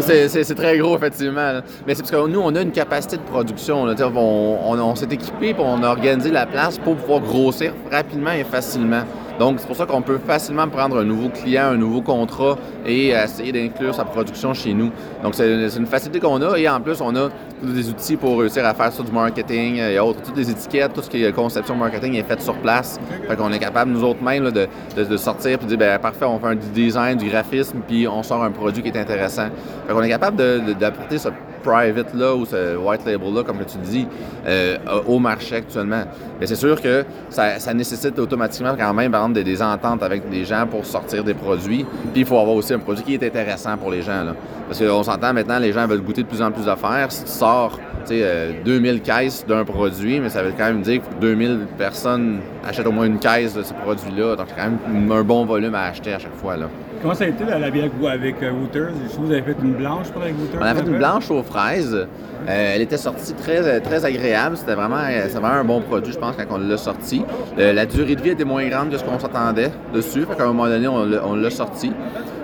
[0.00, 1.52] C'est- très gros, effectivement.
[1.52, 1.62] là.
[1.86, 3.84] Mais c'est parce que nous, on a une capacité de production.
[3.86, 3.94] là.
[4.14, 8.30] On, on- on s'est équipé pour on a organisé la place pour pouvoir grossir rapidement
[8.32, 9.02] et facilement.
[9.38, 13.08] Donc, c'est pour ça qu'on peut facilement prendre un nouveau client, un nouveau contrat et
[13.08, 14.90] essayer d'inclure sa production chez nous.
[15.22, 17.28] Donc, c'est une facilité qu'on a et en plus, on a
[17.60, 20.22] tous des outils pour réussir à faire ça du marketing et autres.
[20.22, 22.98] Toutes les étiquettes, tout ce qui est conception marketing est fait sur place.
[23.28, 26.38] Fait qu'on est capable, nous autres mêmes, de, sortir et de dire, ben parfait, on
[26.38, 29.48] fait un design, du graphisme, puis on sort un produit qui est intéressant.
[29.86, 30.36] Fait qu'on est capable
[30.78, 31.28] d'apporter ce
[31.66, 34.06] private-là ou ce white label-là, comme tu dis,
[34.46, 34.76] euh,
[35.06, 36.04] au marché actuellement.
[36.40, 40.44] Mais c'est sûr que ça, nécessite automatiquement quand même, par exemple, des, ententes avec des
[40.44, 41.84] gens pour sortir des produits.
[42.12, 44.22] Puis il faut avoir aussi un produit qui est intéressant pour les gens.
[44.24, 44.34] Là.
[44.68, 47.10] Parce qu'on s'entend maintenant, les gens veulent goûter de plus en plus d'affaires.
[47.10, 50.82] Si tu sors tu sais, euh, 2000 caisses d'un produit, mais ça veut quand même
[50.82, 54.36] dire que 2000 personnes achètent au moins une caisse de ce produit-là.
[54.36, 56.56] Donc c'est quand même un bon volume à acheter à chaque fois.
[56.56, 56.68] Là.
[57.02, 58.90] Comment ça a été la, la bière avec, avec euh, Wooters?
[59.12, 60.60] Je vous avez fait une blanche, crois, avec Wooters.
[60.60, 62.06] On a fait une blanche aux fraises.
[62.48, 64.56] Euh, elle était sortie très, très agréable.
[64.56, 67.24] C'était vraiment, euh, vraiment un bon produit, je pense, quand on l'a sorti.
[67.58, 70.24] Euh, la durée de vie était moins grande que ce qu'on s'attendait dessus.
[70.28, 71.92] Fait qu'à un moment donné, on l'a- sorti.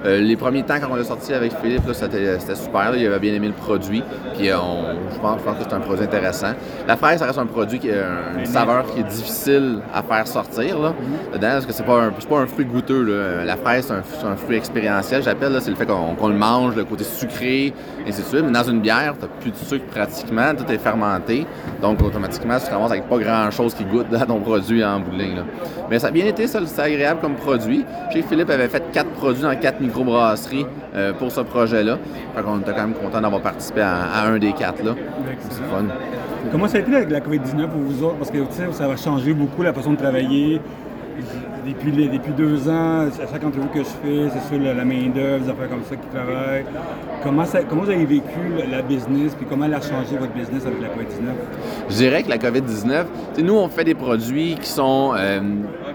[0.05, 2.91] Euh, les premiers temps, quand on l'a sorti avec Philippe, c'était, super.
[2.91, 2.97] là.
[2.97, 4.03] Il avait bien aimé le produit.
[4.37, 6.53] Puis euh, on- je, pense, je pense que c'est un produit intéressant.
[6.89, 10.27] La fraise, ça reste un produit qui a une saveur qui est difficile à faire
[10.27, 10.79] sortir.
[10.81, 10.95] Là,
[11.33, 13.03] dedans, parce que c'est pas, un, pas un fruit goûteux.
[13.05, 13.45] là.
[13.45, 15.57] La fraise, c'est un, fruit expérientiel, j'appelle.
[15.61, 17.75] C'est le fait qu'on, le mange, le côté sucré, et
[18.09, 18.43] ainsi de suite.
[18.45, 20.55] Mais dans une bière, tu plus de sucre pratiquement.
[20.55, 21.47] Tout est fermenté.
[21.81, 25.11] Donc, automatiquement, tu te ramasses avec pas grand-chose qui goûte dans ton produit en bout
[25.11, 25.43] de ligne, là.
[25.91, 27.85] Mais ça a bien été, ça, c'est agréable comme produit.
[28.09, 31.99] Je sais que Philippe avait fait quatre produits dans quatre microbrasseries euh, pour ce projet-là.
[32.35, 34.95] Fait qu'on était quand même content d'avoir participé à, à un des quatre, là.
[35.51, 35.85] C'est fun.
[36.51, 38.17] Comment ça a été avec la COVID-19 pour vous autres?
[38.17, 38.39] Parce que
[38.73, 40.61] ça va changer beaucoup la façon de travailler.
[41.67, 41.93] Depuis,
[42.37, 45.85] deux ans, à chaque entrevue que je fais, c'est sur la, main-d'œuvre, des affaires comme
[45.89, 46.65] ça qui travaillent.
[47.23, 50.89] Comment, vous avez vécu la, business, puis comment elle a changé votre business avec la
[50.89, 51.33] COVID-19?
[51.89, 55.41] Je dirais que la COVID-19, tu sais, nous, on fait des produits qui sont euh,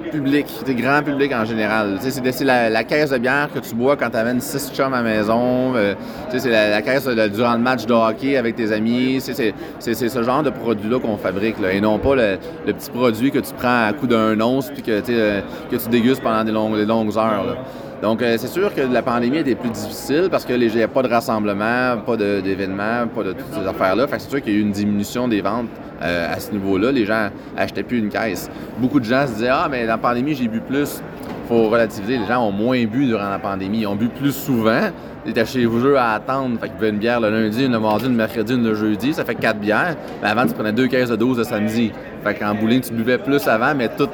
[0.07, 1.97] publics, des grands publics en général.
[2.01, 5.01] C'est, la, la caisse de bière que tu bois quand tu amènes six chums à
[5.01, 5.73] la maison.
[5.75, 5.93] euh,
[6.29, 9.19] c'est la, la caisse de- durant le match de hockey avec tes amis.
[9.21, 13.31] C'est, ce genre de produit-là qu'on fabrique, là, et non pas le, le petit produit
[13.31, 15.41] que tu prends à coup d'un once puis que, euh,
[15.71, 17.45] que tu dégustes pendant des longues, des longues heures.
[17.45, 17.55] là.
[18.01, 20.87] Donc, euh, c'est sûr que la pandémie était plus difficile parce que les n'y a
[20.87, 24.07] pas de rassemblement, pas d'événements, pas de toutes ces affaires-là.
[24.07, 25.67] Fait c'est sûr qu'il y a eu une diminution des ventes
[26.03, 26.91] euh, à ce niveau-là.
[26.91, 28.51] Les gens achetaient plus une caisse.
[28.77, 31.01] Beaucoup de gens se disaient Ah, mais la pandémie, j'ai bu plus.
[31.47, 32.19] faut relativiser.
[32.19, 33.79] Les gens ont moins bu durant la pandémie.
[33.79, 34.91] Ils ont bu plus souvent.
[35.25, 36.59] Ils étaient chez vous à attendre.
[36.59, 39.13] Fait qu'ils buvaient une bière le lundi, une le mardi, une mercredi, une le jeudi.
[39.13, 39.95] Ça fait quatre bières.
[40.21, 41.91] Mais avant, tu prenais deux caisses de 12 le samedi.
[42.23, 44.07] Fait qu'en bowling, tu buvais plus avant, mais tout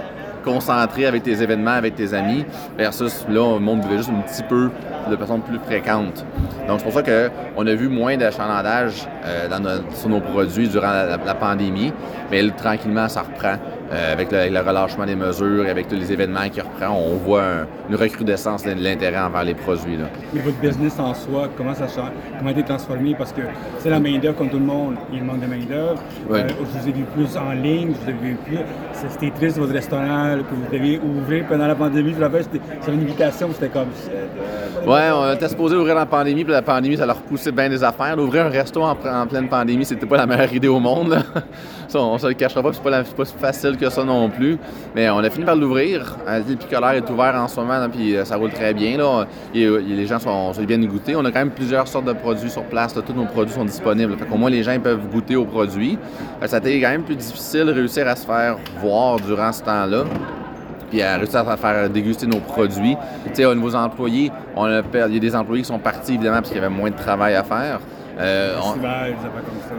[0.44, 2.46] concentré avec tes événements, avec tes amis,
[2.78, 4.70] versus là, le monde buvait juste un petit peu
[5.10, 6.26] de façon plus fréquente.
[6.68, 9.48] Donc, c'est pour ça qu'on a vu moins d'achalandage euh,
[9.96, 11.92] sur nos produits durant la, pandémie,
[12.32, 13.56] mais tranquillement, ça reprend.
[13.94, 17.16] Euh, avec, le, avec le relâchement des mesures, avec tous les événements qui reprennent, on
[17.18, 19.98] voit un- une recrudescence de l'intérêt envers les produits.
[19.98, 20.06] Là.
[20.34, 23.14] Mais votre business en soi, comment ça change, comment a été transformé?
[23.16, 23.42] Parce que
[23.80, 26.02] c'est la main-d'œuvre comme tout le monde, il manque de main-d'œuvre.
[26.32, 28.58] Euh, je vous ai vu plus en ligne, je vous ai vu plus.
[29.10, 32.12] C'était triste votre restaurant que vous deviez ouvrir pendant la pandémie.
[32.12, 33.90] Je vous rappelle, c'était une invitation, c'était comme.
[34.10, 37.70] euh, Ouais, on était supposé ouvrir la pandémie, puis la pandémie, ça leur poussait bien
[37.70, 38.18] des affaires.
[38.18, 41.10] Ouvrir un resto en, en pleine pandémie, c'était pas la meilleure idée au monde.
[41.10, 41.20] là.
[41.96, 44.58] On se le cachera pas, c'est pas, pas si facile que ça non plus.
[44.96, 46.18] Mais on a fini par l'ouvrir.
[46.28, 49.00] Euh, Le picolaire est ouvert en ce moment, puis euh, ça roule très bien.
[49.00, 51.16] Euh, les gens sont, bien goûter.
[51.16, 52.94] On a quand même plusieurs sortes de produits sur place.
[52.94, 54.16] Tous nos produits sont disponibles.
[54.18, 55.98] Qu'au moins, les gens peuvent goûter aux produits.
[56.42, 59.52] Que ça a été quand même plus difficile de réussir à se faire voir durant
[59.52, 60.04] ce temps-là
[60.90, 62.96] puis à réussir à faire déguster nos produits.
[63.40, 66.62] Au employés, on a il y a des employés qui sont partis évidemment parce qu'il
[66.62, 67.80] y avait moins de travail à faire.
[68.19, 68.82] Euh, on- comme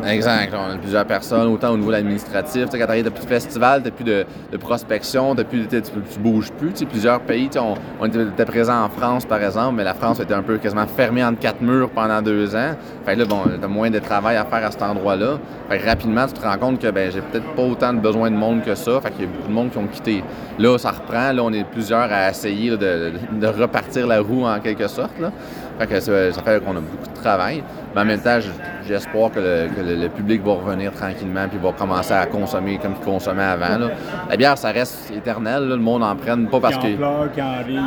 [0.03, 0.13] ça.
[0.13, 0.53] Exact.
[0.55, 2.65] On a plusieurs personnes, autant au niveau administratif.
[2.65, 5.67] Tu sais, quand t'arrives, t'as plus de festival, t'as plus de, de prospection, t'as plus,
[5.69, 6.71] tu, tu bouges plus.
[6.73, 9.75] Tu sais, plusieurs pays, tu sais, on, on était, était présent en France, par exemple,
[9.77, 12.73] mais la France était un peu quasiment fermée entre quatre murs pendant deux ans.
[13.07, 15.39] Fait que là, bon, t'as moins de travail à faire à cet endroit-là.
[15.69, 18.31] Fait que rapidement, tu te rends compte que ben, j'ai peut-être pas autant de besoin
[18.31, 19.01] de monde que ça.
[19.01, 20.25] Fait qu'il y a beaucoup de monde qui ont quitté.
[20.59, 21.33] Là, ça reprend.
[21.33, 25.19] Là, on est plusieurs à essayer là, de, de repartir la roue en quelque sorte.
[25.21, 25.31] Là.
[25.79, 27.63] Fait que ça, ça fait qu'on a beaucoup de travail.
[27.95, 28.49] Mais en même temps, j-
[28.87, 32.27] j'ai espoir que, le, que le- le public va revenir tranquillement puis va commencer à
[32.27, 33.79] consommer comme il consommait avant.
[33.79, 33.89] là.
[34.29, 35.63] La bière, ça reste éternel.
[35.69, 35.77] là.
[35.77, 36.95] Le monde en prenne pas parce qui que.
[36.95, 37.79] en pleure, qui en rit.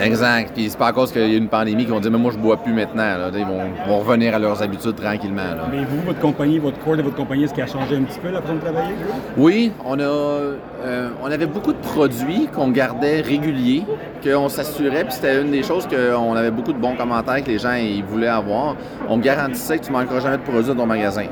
[0.00, 0.52] Exact.
[0.54, 2.32] Puis c'est pas à cause qu'il y a une pandémie qu'ils vont dire, mais moi,
[2.32, 3.02] je bois plus maintenant.
[3.02, 3.30] là.
[3.34, 5.42] Ils vont, vont revenir à leurs habitudes tranquillement.
[5.42, 5.68] là.
[5.70, 8.18] Mais vous, votre compagnie, votre corps de votre compagnie, est-ce qu'il a changé un petit
[8.20, 8.94] peu la façon de travailler?
[9.36, 13.84] Oui, on a, euh, on avait beaucoup de produits qu'on gardait réguliers,
[14.24, 17.58] qu'on s'assurait, puis c'était une des choses qu'on avait beaucoup de bons commentaires que les
[17.58, 18.76] gens ils voulaient avoir.
[19.08, 21.24] On garantissait que tu manqueras jamais de produits dans ton magasin.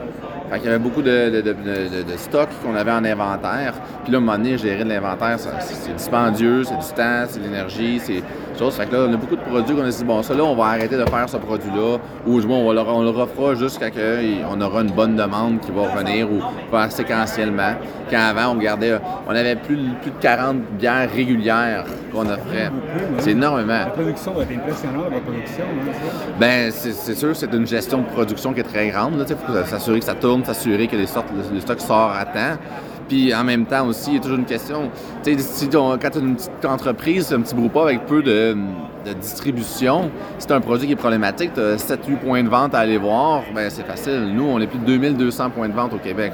[0.50, 3.74] Fait qu'il y avait beaucoup de, de, de, de- de stock qu'on avait en inventaire.
[4.04, 7.38] Puis là, à un moment donné, gérer de l'inventaire, c'est dispendieux, c'est du temps, c'est
[7.38, 8.22] de l'énergie, c'est
[8.58, 8.74] choses.
[8.74, 10.54] Fait que là, on a beaucoup de produits qu'on a dit, bon, ça là, on
[10.54, 13.90] va arrêter de faire ce produit-là, ou du moins, on, le- on le refera jusqu'à
[13.90, 17.74] qu'on aura une bonne demande qui va revenir, ou faire séquentiellement.
[18.10, 22.70] Quand avant, on gardait, on avait plus, de- plus de 40 bières régulières qu'on offrait.
[23.18, 23.72] C'est énormément.
[23.72, 25.64] La production va être impressionnante, votre production.
[25.64, 26.32] Hein.
[26.40, 29.24] Ben, c'est c'est sûr, c'est une gestion de production qui est très grande.
[29.28, 31.06] Il faut s'assurer que ça tourne, s'assurer que les
[31.52, 32.58] le, stock sort à temps.
[33.08, 34.90] Puis en même temps aussi, il y a toujours une question.
[35.24, 38.56] Tu sais, quand tu as une petite entreprise, un petit groupe avec peu de,
[39.04, 42.74] de distribution, si tu un produit qui est problématique, tu as 7-8 points de vente
[42.74, 44.32] à aller voir, ben c'est facile.
[44.34, 46.32] Nous, on est plus de 2200 points de vente au Québec.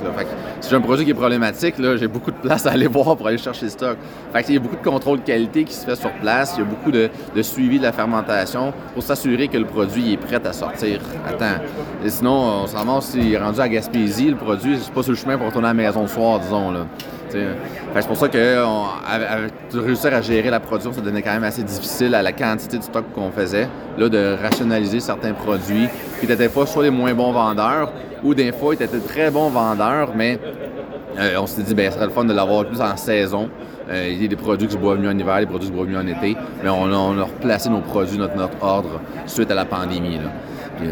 [0.60, 3.26] Si j'ai un produit qui est problématique, j'ai beaucoup de place à aller voir pour
[3.26, 3.96] aller chercher le stock.
[4.32, 6.54] Fait que, il y a beaucoup de contrôle de qualité qui se fait sur place.
[6.56, 7.08] Il y a beaucoup de,
[7.42, 11.62] suivi de la fermentation pour s'assurer que le produit est prêt à sortir à temps.
[12.04, 15.12] Et sinon, on s'en ramasse s'il est rendu à Gaspésie, le produit, c'est pas sur
[15.12, 16.70] le chemin pour retourner à la maison le soir, disons.
[16.70, 16.86] Là.
[17.94, 22.14] C'est pour ça que réussir à gérer la production, ça devenait quand même assez difficile
[22.14, 23.68] à la quantité de stock qu'on faisait,
[23.98, 28.34] là, de rationaliser certains produits qui étaient des fois soit les moins bons vendeurs ou
[28.34, 30.38] des fois ils étaient très bons vendeurs, mais
[31.18, 33.48] euh, on s'est dit, ben, ce serait le fun de l'avoir plus en saison.
[33.88, 35.72] Euh, il y a des produits qui se boivent mieux en hiver, des produits qui
[35.72, 36.36] se boivent mieux en été.
[36.62, 40.18] Mais on a, replacé nos produits, notre, ordre, suite à la pandémie.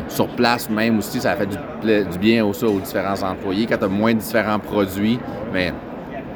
[0.08, 3.66] sur place, même aussi, ça a fait du, bien aussi aux différents employés.
[3.66, 5.18] Quand tu as moins de différents produits,
[5.52, 5.72] mais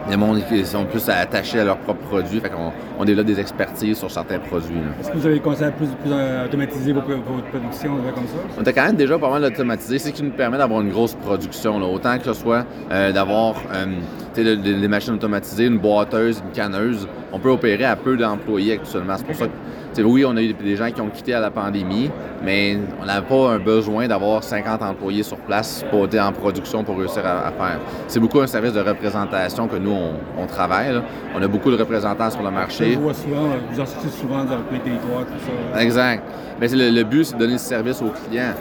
[0.09, 2.41] les monde qui sont plus attachés à leurs propres produits.
[2.41, 4.77] Fait qu'on on développe des expertises sur certains produits.
[5.01, 8.39] Est-ce que vous avez commencé à plus, plus euh, automatiser vos, votre production comme ça?
[8.57, 10.91] On était quand même déjà pas mal automatisé, c'est ce qui nous permet d'avoir une
[10.91, 11.79] grosse production.
[11.79, 11.87] là.
[11.87, 13.87] Autant que ce soit euh, d'avoir euh,
[14.35, 17.09] des machines automatisées, une boiteuse, une canneuse.
[17.33, 19.17] On peut opérer à peu d'employés actuellement.
[19.17, 19.51] C'est pour ça que,
[19.99, 22.11] oui, on a eu des gens qui ont quitté à la pandémie,
[22.45, 26.85] mais on n'avait pas un besoin d'avoir 50 employés sur place pour être en production
[26.85, 27.81] pour réussir à, à faire.
[28.07, 30.95] C'est beaucoup un service de représentation que nous, on, on travaille.
[30.95, 31.03] là.
[31.37, 32.97] On a beaucoup de représentants sur le Je marché.
[32.97, 35.83] vois souvent, euh, vous en sortez souvent dans les territoires, tout ça.
[35.83, 36.23] Exact.
[36.61, 38.55] Mais c'est le, le but, c'est de donner le service aux clients.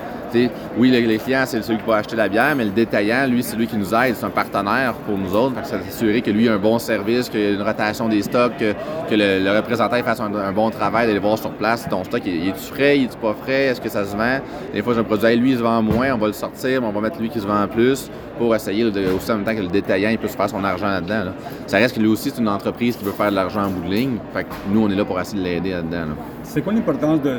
[0.78, 3.44] Oui, le, les clients, c'est celui qui va acheter la bière, mais le détaillant, lui,
[3.44, 4.16] c'est lui qui nous aide.
[4.16, 5.56] C'est un partenaire pour nous autres.
[5.64, 8.54] C'est s'assurer que lui a un bon service, qu'il y a une rotation des stocks,
[8.58, 8.74] que,
[9.12, 12.98] le, représentant fasse un, bon travail, d'aller voir sur place ton stock, il, est-tu frais,
[12.98, 14.40] il est-tu pas frais, est-ce que ça se vend.
[14.74, 16.88] Des fois, j'ai un produit, lui, il se vend moins, on va le sortir, mais
[16.88, 19.56] on va mettre lui qui se vend plus pour essayer de, aussi en même temps
[19.56, 21.26] que le détaillant, il peut se faire son argent là-dedans.
[21.26, 21.34] là.
[21.68, 23.88] Ça reste que lui aussi, c'est une entreprise qui veut faire de l'argent en bout
[23.88, 24.18] de ligne.
[24.34, 26.06] Fait que nous, on est là pour essayer de l'aider là-dedans.
[26.08, 26.16] là.
[26.44, 27.30] C'est quoi l'importance de,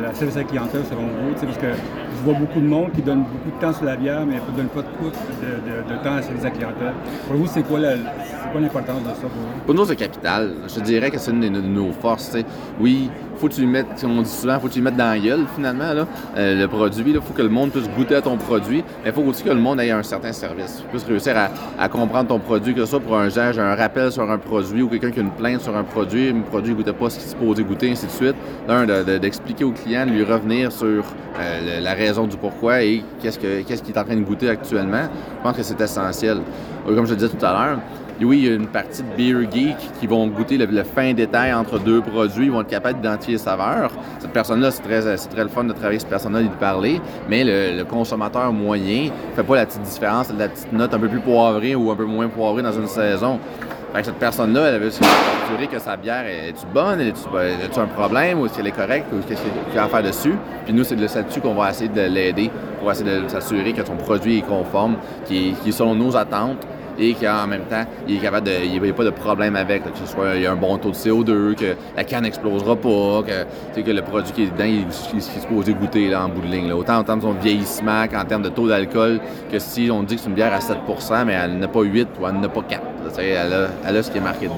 [0.00, 1.32] la service à la clientèle selon vous?
[1.44, 4.24] Parce que je vois beaucoup de monde qui donne beaucoup de temps sur la bière,
[4.24, 6.92] mais ne donne pas de, de, temps à la service à la clientèle.
[7.26, 9.62] Pour vous, c'est quoi l'importance de ça pour vous?
[9.66, 10.52] Pour nous, c'est capital.
[10.74, 12.30] Je dirais que c'est une de nos- forces.
[12.30, 12.44] tu sais.
[12.80, 14.96] Oui, faut que tu lui mettes, comme on dit souvent, faut que tu lui mettes
[14.96, 16.06] dans la gueule, finalement, là,
[16.36, 17.02] euh, le produit.
[17.06, 18.84] Il faut que le monde puisse goûter à ton produit.
[19.02, 20.82] Mais il faut aussi que le monde ait un certain service.
[20.90, 21.34] Puisse réussir
[21.78, 24.82] à, comprendre ton produit, que ce soit pour un gage, un rappel sur un produit
[24.82, 27.18] ou quelqu'un qui a une plainte sur un produit, un produit ne goûtait pas ce
[27.18, 28.36] qu'il se posait goûter, ainsi de suite.
[29.20, 31.04] D'expliquer au client, de lui revenir sur
[31.38, 34.48] euh, la raison du pourquoi et qu'est-ce que- qu'est-ce qu'il est en train de goûter
[34.48, 35.04] actuellement.
[35.38, 36.38] Je pense que c'est essentiel.
[36.88, 37.78] Euh, Comme je le disais tout à l'heure,
[38.24, 41.52] oui, il y a une partie de Beer Geek qui vont goûter le, fin détail
[41.52, 43.90] entre deux produits, ils vont être capables d'identifier les saveurs.
[44.18, 47.00] Cette personne-là, c'est très, très le fun de travailler avec cette personne-là et de parler,
[47.28, 51.08] mais le, le consommateur moyen fait pas la petite différence, la petite note un peu
[51.08, 53.38] plus poivrée ou un peu moins poivrée dans une saison.
[53.92, 58.40] Fait que cette personne-là, elle veut s'assurer que sa bière est-tu bonne, est-tu un problème,
[58.40, 60.34] ou est-ce qu'elle est correcte, ou qu'est-ce qu'il y a à faire dessus?
[60.64, 63.84] Puis nous, c'est de là-dessus qu'on va essayer de l'aider pour essayer de s'assurer que
[63.86, 66.66] son produit est conforme, qui est, qui est selon nos attentes
[66.98, 68.52] et qu'en même temps, il est capable de.
[68.64, 70.76] Il n'y a pas de problème avec, que ce soit il y a un bon
[70.78, 73.22] taux de CO2, que la canne n'explosera pas,
[73.74, 74.80] que, que le produit qui est dedans, il,
[75.14, 75.22] il-
[75.62, 76.72] il est goûter là, en bout de ligne.
[76.72, 80.16] Autant en termes de son vieillissement qu'en termes de taux d'alcool, que si on dit
[80.16, 82.62] que c'est une bière à 7% mais elle n'a pas 8 ou elle n'a pas
[82.62, 82.80] 4.
[82.82, 84.56] là, tu sais, elle, a, elle a ce qui est marqué dedans.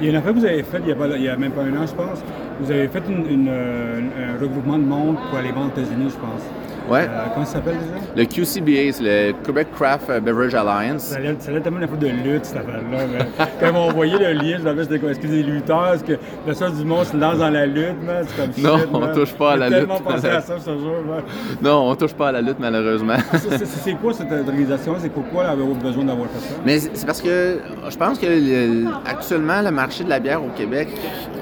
[0.00, 1.76] Il y a une affaire que vous avez faite il y a, même pas un
[1.76, 2.22] an, je pense.
[2.60, 6.42] Vous avez fait euh, un regroupement de monde pour aller vendre aux États-Unis, je pense.
[6.90, 7.02] Ouais.
[7.02, 8.16] Euh, comment ça s'appelle déjà?
[8.16, 11.02] Le QCBA, c'est le Quebec Craft Beverage Alliance.
[11.02, 13.46] Ça allait, ça allait tellement une fois de lutte, cette affaire-là.
[13.60, 15.10] Quand m'ont envoyé le lien, je me c'était quoi?
[15.10, 15.94] Est-ce que des lutteurs?
[15.94, 16.14] Est-ce que
[16.46, 18.24] le soir du monde se lance dans la lutte, man?
[18.26, 19.12] C'est comme Non, shit, on man.
[19.14, 20.04] touche pas à la J'ai tellement lutte.
[20.04, 21.22] pensé à ça ce jour, man.
[21.62, 23.16] Non, on touche pas à la lutte, malheureusement.
[23.32, 24.94] C'est- C'est c'est quoi cette organisation?
[24.98, 26.54] C'est pourquoi elle avait besoin d'avoir fait ça?
[26.64, 30.42] Mais c'est c'est parce que je pense que le- actuellement, le marché de la bière
[30.42, 30.88] au Québec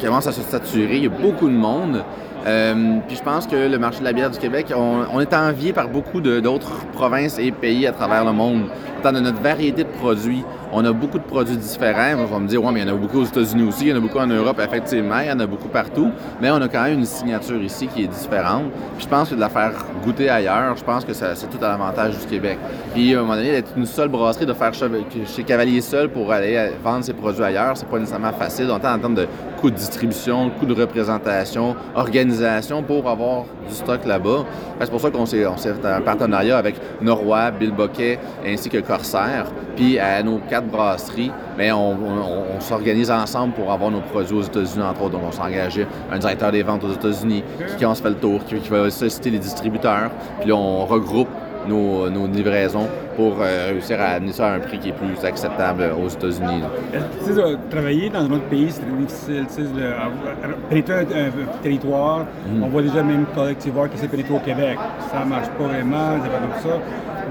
[0.03, 0.97] commence à se saturer.
[0.97, 2.03] Il y a beaucoup de monde.
[2.47, 5.73] Euh, puis je pense que le marché de la bière du Québec, on, est envié
[5.73, 8.65] par beaucoup d'autres provinces et pays à travers le monde.
[9.03, 12.15] Tant de notre variété de produits, on a beaucoup de produits différents.
[12.19, 13.89] On va me dire, ouais, mais il y en a beaucoup aux États-Unis aussi, il
[13.89, 16.11] y en a beaucoup en Europe, effectivement, il y en a beaucoup partout.
[16.41, 18.65] Mais on a quand même une signature ici qui est différente.
[18.97, 19.73] Puis je pense que de la faire
[20.05, 22.59] goûter ailleurs, je pense que c'est tout à l'avantage du Québec.
[22.95, 26.33] Puis à un moment donné, d'être une seule brasserie, de faire chez Cavalier seul pour
[26.33, 28.71] aller euh, vendre ses produits ailleurs, c'est pas nécessairement facile.
[28.71, 29.27] En termes de
[29.70, 34.44] de distribution, coûts de représentation, organisation pour avoir du stock là-bas.
[34.81, 39.46] C'est pour ça qu'on s'est fait un partenariat avec Norrois, Bill Boquet ainsi que Corsair.
[39.76, 44.42] Puis à nos quatre brasseries, mais on, on- s'organise ensemble pour avoir nos produits aux
[44.42, 45.12] États-Unis, entre autres.
[45.12, 48.09] Donc on s'est engagé un directeur des ventes aux États-Unis qui, quand on se fait
[48.09, 50.11] le tour, qui, qui va solliciter les distributeurs.
[50.40, 51.29] Puis là, on regroupe
[51.68, 55.24] nos, nos livraisons pour euh, réussir à amener ça à un prix qui est plus
[55.24, 56.61] acceptable aux États-Unis.
[56.61, 56.98] là.
[57.24, 59.46] Tu sais, euh, travailler dans un autre pays, c'est très difficile.
[59.48, 60.05] Tu sais, à-
[60.46, 62.20] à- pénétrer un, un territoire,
[62.52, 62.62] Mm.
[62.62, 64.79] on voit déjà même collectivement qui s'est pénétré au Québec.
[65.11, 66.79] Ça marche pas vraiment, c'est pas comme ça.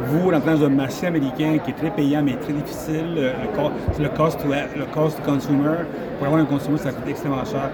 [0.08, 3.48] Vous, en tant que marché américain qui est très payant mais très difficile, le, le
[3.56, 5.86] co- le cost, le cost consumer,
[6.18, 7.70] pour avoir un consumer, ça coûte extrêmement cher.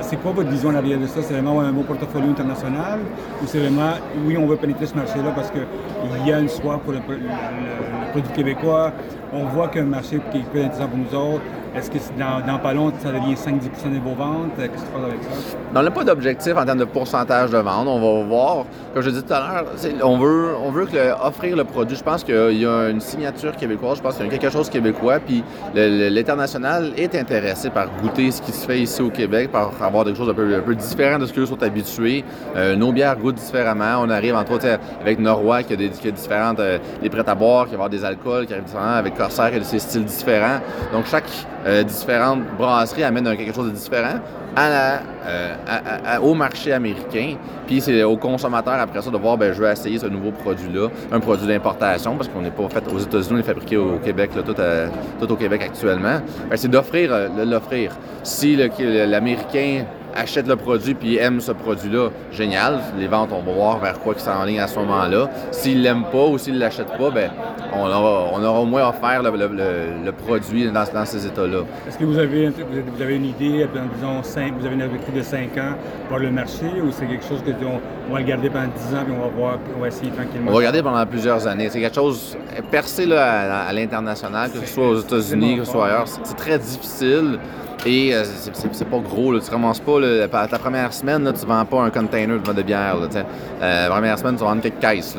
[0.00, 1.20] C'est quoi votre vision en arrière de ça?
[1.20, 3.00] C'est vraiment un beau portfolio international
[3.42, 3.90] ou c'est vraiment,
[4.26, 5.66] oui, on veut pénétrer ce marché-là parce qu'il
[6.26, 7.16] y a une soif pour le, le-
[7.56, 8.92] le produit québécois,
[9.36, 11.42] on voit qu'un marché qui peut être intéressant pour nous autres.
[11.76, 14.52] Est-ce que dans, dans pas long, ça devient 5-10% de vos ventes?
[14.56, 15.58] Qu'est-ce que tu penses avec ça?
[15.74, 17.86] On n'a pas d'objectif en termes de pourcentage de vente.
[17.86, 19.64] On va voir, comme je dit tout à l'heure,
[20.02, 20.86] on veut, on veut
[21.22, 21.94] offrir le produit.
[21.94, 24.70] Je pense qu'il y a une signature québécoise, je pense qu'il y a quelque chose
[24.70, 25.44] québécois, puis
[25.74, 30.14] l'international est intéressé par goûter ce qui se fait ici au Québec, par avoir des
[30.14, 32.24] choses un peu, un peu différentes de ce qu'eux sont habitués.
[32.56, 34.00] Euh, nos bières goûtent différemment.
[34.00, 37.28] On arrive entre autres avec Norrois qui a des qui a différentes, euh, les prêts
[37.28, 40.04] à boire, qui va avoir des alcools qui arrivent différents, avec Qui a ses styles
[40.04, 40.60] différents.
[40.92, 41.24] Donc chaque
[41.66, 44.20] euh, différente brasserie amène quelque chose de différent
[44.54, 45.54] à la- euh,
[46.22, 47.34] au marché américain.
[47.66, 50.88] Puis c'est au consommateur après ça de voir, ben, je veux essayer ce nouveau produit-là,
[51.12, 54.30] un produit d'importation, parce qu'on n'est pas fait aux États-Unis, on est fabriqué au Québec,
[54.34, 54.86] tout, à-
[55.20, 56.20] tout au Québec actuellement.
[56.48, 57.90] Que c'est d'offrir, euh, de l'offrir.
[58.22, 59.84] Si l'Américain
[60.16, 62.80] achète le produit puis aime ce produit-là, génial.
[62.98, 65.28] Les ventes, on va voir vers quoi qui s'enligne à ce moment-là.
[65.50, 67.30] S'il l'aime pas ou s'il l'achète pas, ben
[67.74, 71.26] on aura, on aura au moins offert le, le- le- le produit dans, dans ces
[71.26, 71.60] états-là.
[71.88, 75.14] Est-ce que vous avez, vous avez- une idée, dans, disons, cinq- vous avez une objectif
[75.14, 75.74] de 5 ans
[76.08, 77.50] pour le marché ou c'est quelque chose que
[78.08, 80.10] on va le garder pendant 10 ans puis on va voir, puis on va essayer
[80.10, 80.48] tranquillement?
[80.48, 81.68] On va regarder pendant plusieurs années.
[81.70, 82.36] C'est quelque chose
[82.70, 83.24] percé là,
[83.64, 86.04] à, à l'international, que ce soit aux États-Unis, que ce soit ailleurs.
[86.06, 87.38] C'est très difficile.
[87.84, 89.40] Et euh, c'est- pas gros, là.
[89.44, 92.96] tu ramasses pas, là, ta première semaine, là, tu vends pas un container de bière.
[92.96, 93.08] Là.
[93.62, 95.16] Euh, la première semaine, tu vas vendre quelques caisses.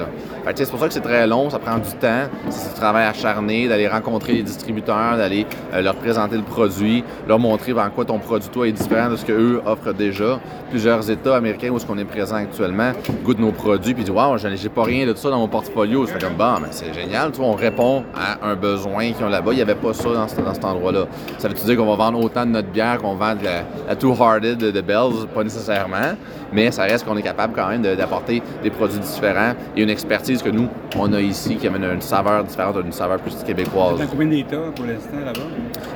[0.55, 2.23] C'est pour ça que c'est très long, ça prend du temps.
[2.49, 7.37] C'est du travail acharné, d'aller rencontrer les distributeurs, d'aller euh, leur présenter le produit, leur
[7.39, 10.39] montrer en quoi ton produit, toi, est différent de ce qu'eux offrent déjà.
[10.69, 12.91] Plusieurs États américains où on est présent actuellement
[13.23, 16.05] goûtent nos produits puis disent Waouh, j'ai pas rien de ça dans mon portfolio.
[16.07, 19.29] C'est comme bon, mais c'est génial, tu vois, on répond à un besoin qu'ils ont
[19.29, 19.51] là-bas.
[19.51, 21.05] Il n'y avait pas ça dans, ce- dans cet endroit-là.
[21.37, 24.13] Ça veut-tu dire qu'on va vendre autant notre bière qu'on vend de la, la Two
[24.13, 25.27] Hearted de Bells?
[25.33, 26.15] Pas nécessairement,
[26.51, 29.89] mais ça reste qu'on est capable quand même de- d'apporter des produits différents et une
[29.89, 33.99] expertise que nous, on a ici qui amène une saveur différente, une saveur plus québécoise.
[33.99, 35.39] Dans combien d'États pour l'instant là-bas?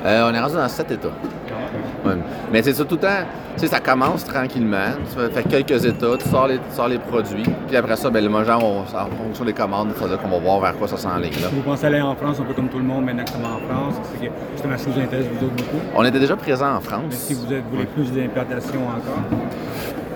[0.06, 1.08] Euh, on est rendu dans sept États.
[2.04, 2.12] Ouais.
[2.52, 3.08] Mais c'est ça, tout le temps,
[3.54, 4.92] tu sais, ça commence tranquillement.
[5.08, 7.44] Tu fais- quelques états, tu sors les, tu sors les produits.
[7.68, 10.60] Puis après ça, ben, les gens, en fonction des commandes, ça dire qu'on va voir
[10.60, 11.30] vers quoi ça s'enligne.
[11.52, 13.48] Vous pensez aller en France un peu comme tout le monde maintenant que ça va
[13.54, 13.94] en France?
[14.20, 14.32] C'est que
[14.82, 15.78] qui vous intéresse vous autres beaucoup?
[15.94, 17.02] On était déjà présent en Mais France.
[17.14, 19.38] si vous êtes- vous voulez plus d'implantation encore?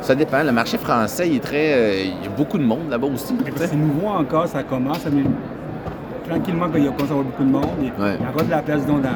[0.07, 0.45] Ça dépend.
[0.45, 1.73] Le marché français, il est très.
[1.73, 3.35] euh, il y a beaucoup de monde là-bas aussi.
[3.57, 5.05] C'est nouveau encore, ça commence.
[5.13, 5.25] Mais
[6.29, 8.17] tranquillement, quand il y a commencé à avoir beaucoup de monde, a Ouais.
[8.19, 9.09] il y de la place donc, dans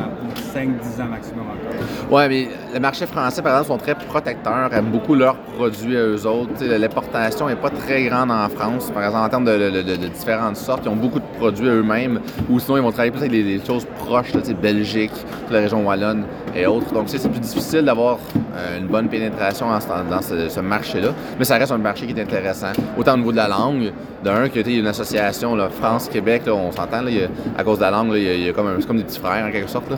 [0.54, 2.16] 5-10 ans maximum encore.
[2.16, 6.00] Ouais, mais le marché français, par exemple, sont très protecteurs, aiment beaucoup leurs produits à
[6.06, 6.52] eux autres.
[6.64, 10.06] L'importation n'est pas très grande en France, par exemple, en termes de, de- de- de
[10.08, 10.82] différentes sortes.
[10.84, 13.64] Ils ont beaucoup de produits eux-mêmes, ou sinon, ils vont travailler plus avec des, des
[13.64, 16.92] choses proches, là, Belgique, toute la région wallonne et autres.
[16.92, 18.18] Donc, c'est plus difficile d'avoir
[18.56, 22.12] euh, une bonne pénétration en dans ce, ce marché-là, mais ça reste un marché qui
[22.18, 22.72] est intéressant.
[22.98, 23.92] Autant au niveau de la langue,
[24.24, 27.10] d'un, que tu sais, il y a une association, là, France-Québec, on s'entend, là.
[27.10, 29.18] Il à cause de la langue, là, il y a, comme, c'est comme des petits
[29.18, 29.90] frères en quelque sorte.
[29.90, 29.96] là.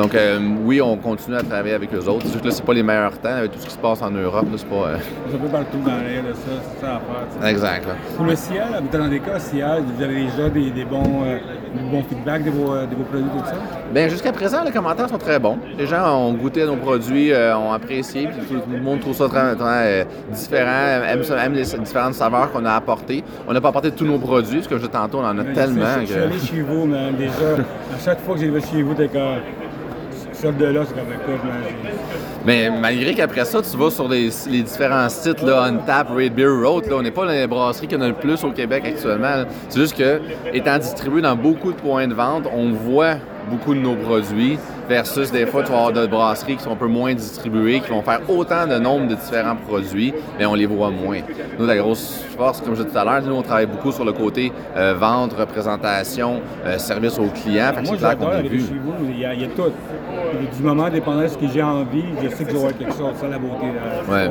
[0.00, 2.22] Donc euh, oui, on continue à travailler avec eux autres.
[2.24, 4.00] C'est sûr que là, c'est pas les meilleurs temps avec tout ce qui se passe
[4.00, 4.46] en Europe.
[4.50, 4.74] Là, c'est pas.
[4.76, 4.96] euh,
[5.28, 7.00] C'est un peu partout dans l'air ça, c'est ça à
[7.40, 7.48] faire.
[7.50, 7.86] exact.
[7.86, 7.92] là.
[8.16, 11.36] Pour le ciel, dans des cas, ciel, vous avez déjà des, des bons, euh,
[11.74, 13.52] des bons feedbacks de vos, euh, de vos produits, tout ça?
[13.92, 15.58] Bien, jusqu'à présent, les commentaires sont très bons.
[15.76, 19.14] Les gens ont goûté à nos produits, ont apprécié, puis tout, tout le monde trouve
[19.14, 23.22] ça très, très, différent, aime, aime les différentes saveurs qu'on a apportées.
[23.46, 25.52] On n'a pas apporté tous nos produits, parce que je tantôt, on en a Mais
[25.52, 26.20] tellement Je suis que...
[26.22, 27.62] allé chez vous, man, déjà.
[27.94, 29.20] À chaque fois que j'ai vu chez vous, t'es comme.
[30.40, 30.52] C'est.
[32.46, 34.30] Mais malgré qu'après ça, tu vas sur les,
[34.62, 37.98] différents sites, là, Untap, Red Beer Road, là, on n'est pas dans les brasseries qu'il
[37.98, 39.44] y en a le plus au Québec actuellement.
[39.68, 40.20] C'est juste que,
[40.52, 43.16] étant distribué dans beaucoup de points de vente, on voit
[43.48, 46.76] beaucoup de nos produits versus des fois, tu vas avoir d'autres brasseries qui sont un
[46.76, 50.66] peu moins distribuées, qui vont faire autant de nombre de différents produits, mais on les
[50.66, 51.18] voit moins.
[51.58, 54.04] Nous, la grosse force, comme je disais tout à l'heure, nous, on travaille beaucoup sur
[54.04, 57.72] le côté euh, vente, représentation, euh, service aux clients.
[57.74, 58.60] Fait que Moi, c'est clair qu'on est vu.
[58.60, 58.92] chez vous.
[59.08, 59.62] Il y, a, il y a tout.
[60.56, 63.12] Du moment, dépendant de ce que j'ai envie, je sais que j'aurai quelque chose.
[63.14, 63.66] C'est ça la beauté.
[63.66, 64.12] là.
[64.12, 64.30] Ouais.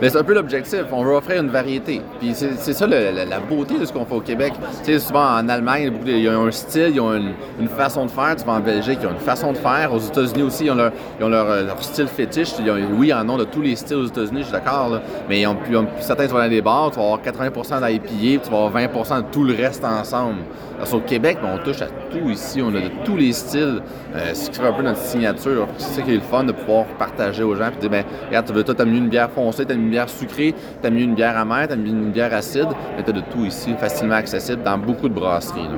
[0.00, 0.84] Mais c'est un peu l'objectif.
[0.92, 2.00] On veut offrir une variété.
[2.20, 4.52] Puis c'est ça la, beauté de ce qu'on fait au Québec.
[4.84, 8.06] Tu sais, souvent en Allemagne, il y a un style, ils ont une, une façon
[8.06, 8.36] de faire.
[8.36, 9.92] Tu vas en Belgique, ils ont une façon de faire.
[9.92, 12.50] Aux États-Unis aussi, ils ont leur, ils ont leur, euh, style fétiche.
[12.96, 15.00] Oui, ils en ont de tous les styles aux États-Unis, je suis d'accord.
[15.28, 15.56] Mais ils ont,
[16.00, 19.18] certains, tu vas dans des bars, tu vas avoir 80% d'IPA, tu vas avoir 20%
[19.18, 20.38] de tout le reste ensemble.
[20.78, 22.60] Parce qu'au Québec, ben, on touche à tout ici.
[22.62, 23.82] On a de tous les styles.
[24.14, 25.68] Euh, ce qui fait un peu notre signature.
[25.78, 27.68] C'est ça qui est le fun de pouvoir partager aux gens.
[27.70, 29.90] Puis dire, ben, regarde, tu veux, toi, t'as mis une bière foncée, t'as mis une
[29.90, 32.68] bière sucrée, t'as mis une bière amère, t'as mis une bière acide?
[32.96, 35.68] Mais t'as de tout ici, facilement accessible dans beaucoup de brasseries.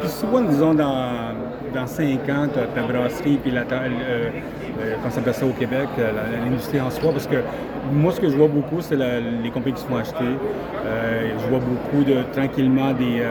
[0.00, 1.34] Puis souvent, disons, dans,
[1.74, 4.30] dans 5 ans, ta, ta brasserie, puis la, euh,
[4.80, 6.12] euh, comment ça au Québec, euh,
[6.44, 7.36] l'industrie en soi, parce que
[7.92, 10.24] moi, ce que je vois beaucoup, c'est les compagnies qui se font acheter.
[10.86, 13.22] Euh, je vois beaucoup de, tranquillement, des,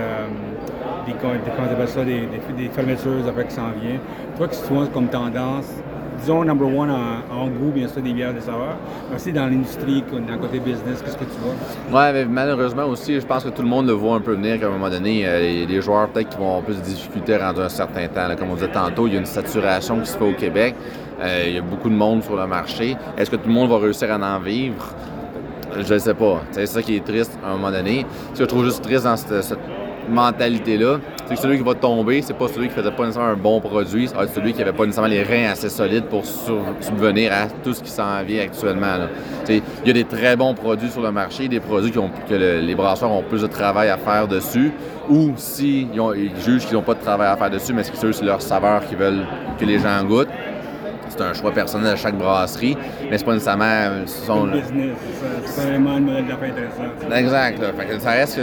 [1.14, 4.00] des- comment ça des, fermetures après qui s'en viennent.
[4.38, 5.68] Toi, tu vois comme tendance,
[6.20, 8.78] disons, number one en, en goût, bien sûr, des bières de saveur,
[9.10, 12.12] mais aussi dans l'industrie, dans le côté business, qu'est-ce que tu vois?
[12.12, 14.68] Mais malheureusement aussi, je pense que tout le monde le voit un peu venir qu'à
[14.68, 18.08] un moment donné, euh, les, joueurs peut-être qui vont plus de difficultés rendu un certain
[18.08, 18.28] temps.
[18.38, 20.76] Comme on disait tantôt, il y a une saturation qui se fait au Québec.
[21.22, 22.96] Euh, il y a beaucoup de monde sur le marché.
[23.18, 24.94] Est-ce que tout le monde va réussir à en vivre?
[25.78, 26.42] Je ne sais pas.
[26.52, 28.06] C'est ça qui est triste à un moment donné.
[28.34, 29.60] Ce que je trouve juste triste dans cette
[30.10, 30.98] mentalité-là,
[31.28, 33.60] c'est que celui qui va tomber, c'est pas celui qui faisait pas nécessairement un bon
[33.62, 37.74] produit, être celui qui avait pas nécessairement les reins assez solides pour subvenir à tout
[37.74, 38.96] ce qui s'en vient actuellement.
[39.48, 42.34] Il y a des très bons produits sur le marché, des produits qui ont, que
[42.36, 44.72] le- les brasseurs ont plus de travail à faire dessus,
[45.10, 48.12] ou si ils, jugent qu'ils n'ont pas de travail à faire dessus, mais c'est que
[48.12, 49.26] c'est leur saveur qu'ils veulent
[49.60, 50.28] que les gens goûtent.
[51.10, 52.78] C'est un choix personnel à chaque brasserie,
[53.10, 53.66] mais c'est pas nécessairement.
[53.66, 55.62] euh, ce sont- Le business, c'est ça.
[55.64, 57.16] c'est vraiment un modèle d'affaires intéressant.
[57.16, 57.60] Exact.
[57.62, 57.68] Là.
[57.76, 58.42] Fait que ça reste que,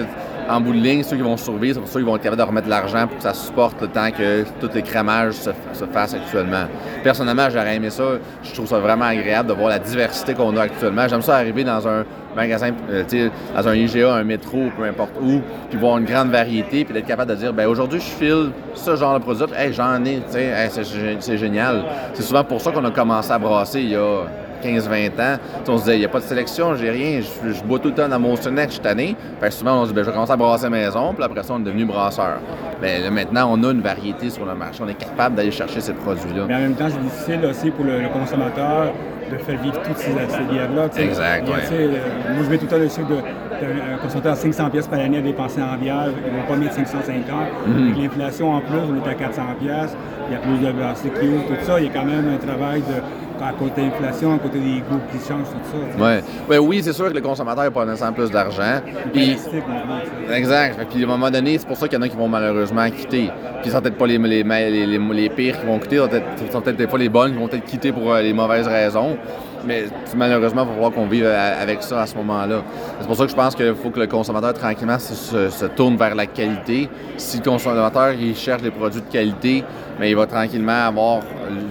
[0.48, 2.46] en bout de ligne, ceux qui vont survivre, c'est ceux qui vont être capables de
[2.46, 6.14] remettre l'argent pour que ça supporte le temps que tous les cramages se, se fassent
[6.14, 6.66] actuellement.
[7.02, 8.04] Personnellement, j'aurais aimé ça.
[8.42, 11.08] Je trouve ça vraiment agréable de voir la diversité qu'on a actuellement.
[11.08, 15.40] J'aime ça arriver dans un magasin, euh, dans un IGA, un métro, peu importe où,
[15.70, 18.94] puis voir une grande variété, puis d'être capable de dire, ben aujourd'hui, je file ce
[18.94, 21.84] genre de produit, hey, j'en ai, hey, c'est génial.
[22.14, 24.24] C'est souvent pour ça qu'on a commencé à brasser il y a
[24.56, 25.38] 15-20 ans.
[25.68, 27.88] On se disait, il n'y a pas de sélection, j'ai rien, je, je bois tout
[27.88, 29.16] le temps dans mon Sonex cette année.
[29.40, 31.42] Fait que souvent, on se dit, ben, je vais commencer à brasser maison, puis après
[31.42, 32.38] ça, on est devenu brasseur.
[32.82, 35.80] Mais là, maintenant, on a une variété sur le marché, on est capable d'aller chercher
[35.80, 36.44] ces produits-là.
[36.48, 38.92] Mais en même temps, c'est difficile aussi pour le, le consommateur
[39.30, 40.86] de faire vivre toutes ces, ces bières-là.
[40.96, 41.54] Exact, ouais.
[41.72, 41.88] euh,
[42.34, 45.00] Moi, je mets tout le temps le chiffre de- d'un consommateur à 500 pièces par
[45.00, 46.10] année à dépenser en bière.
[46.26, 47.24] Ils ne vont pas mettre 550.
[47.66, 47.82] Mhm.
[47.90, 49.96] Avec l'inflation en plus, on est à 400 pièces.
[50.28, 51.80] Il y a plus de brasseries qui ouvrent, tout ça.
[51.80, 52.94] Il y a quand même un travail de,
[53.42, 56.04] à côté de l'inflation, à côté des goûts qui changent, tout ça.
[56.04, 56.22] Ouais.
[56.48, 58.80] Ben oui, c'est sûr que le consommateur n'a pas nécessairement plus d'argent.
[59.12, 59.36] Puis.
[60.32, 60.78] Exact.
[60.90, 62.88] Puis à un moment donné, c'est pour ça qu'il y en a qui vont malheureusement
[62.90, 63.30] quitter.
[63.62, 66.52] Puis ce sont peut-être pas les, les, les, les- les pires qui vont quitter, ce
[66.52, 69.16] sont peut-être fois les bonnes qui vont peut-être quitter pour euh, les mauvaises raisons.
[69.66, 69.84] Mais
[70.16, 72.62] malheureusement, il va falloir qu'on vive à- avec ça à ce moment-là.
[73.00, 75.64] C'est pour ça que je pense qu'il faut que le consommateur tranquillement se, se- se
[75.66, 76.88] tourne vers la qualité.
[77.16, 79.64] Si le consommateur il cherche des produits de qualité,
[79.98, 81.20] mais il va tranquillement avoir euh,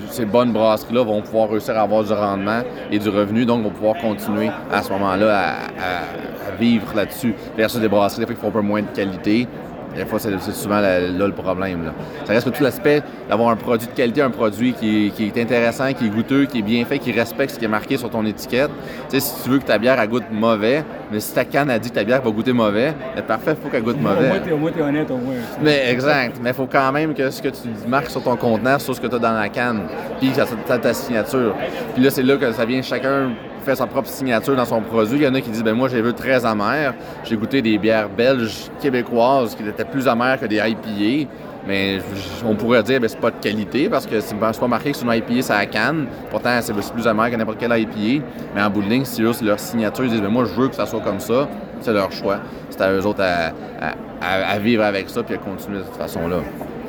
[0.10, 2.62] ces bonnes brasseries-là vont pouvoir réussir à avoir du rendement
[2.92, 7.34] et du revenu, donc vont pouvoir continuer à ce moment-là à, vivre là-dessus.
[7.58, 9.48] Versus des brasseries qui font un peu moins de qualité.
[9.96, 11.86] Des fois, c'est souvent là, là le problème.
[11.86, 11.94] là.
[12.26, 15.42] Ça reste que tout l'aspect d'avoir un produit de qualité, un produit qui, qui est
[15.42, 18.10] intéressant, qui est goûteux, qui est bien fait, qui respecte ce qui est marqué sur
[18.10, 18.72] ton étiquette.
[19.10, 21.70] Tu sais, si tu veux que ta bière elle goûte mauvais, mais si ta canne
[21.70, 24.32] a dit que ta bière va goûter mauvais, ben parfait, il faut qu'elle goûte mauvais.
[24.52, 25.36] au moins, tu es honnête, au moins.
[25.62, 26.38] Mais exact.
[26.42, 29.02] Mais il faut quand même que ce que tu marques sur ton contenant soit ce
[29.02, 29.82] que tu as dans la canne.
[30.20, 31.56] Puis que ça soit ta signature.
[31.94, 33.32] Puis là, c'est là que ça vient chacun
[33.66, 35.18] fait sa propre signature dans son produit.
[35.18, 36.94] Il y en a qui disent ben moi j'ai vu très amer.
[37.24, 41.30] J'ai goûté des bières belges québécoises qui étaient plus amères que des IPA.
[41.68, 41.98] Mais
[42.46, 44.98] on pourrait dire que ben, c'est pas de qualité parce que c'est pas marqué que
[44.98, 46.06] c'est une IPA, ça à canne.
[46.30, 48.24] Pourtant, c'est plus amer que n'importe quelle IPA.
[48.54, 50.06] Mais en bout de ligne, c'est juste leur signature.
[50.06, 51.48] Ils disent ben, Moi, je veux que ça soit comme ça.
[51.82, 52.38] C'est leur choix.
[52.70, 56.38] C'est à eux autres à, vivre avec ça puis à continuer de cette façon-là.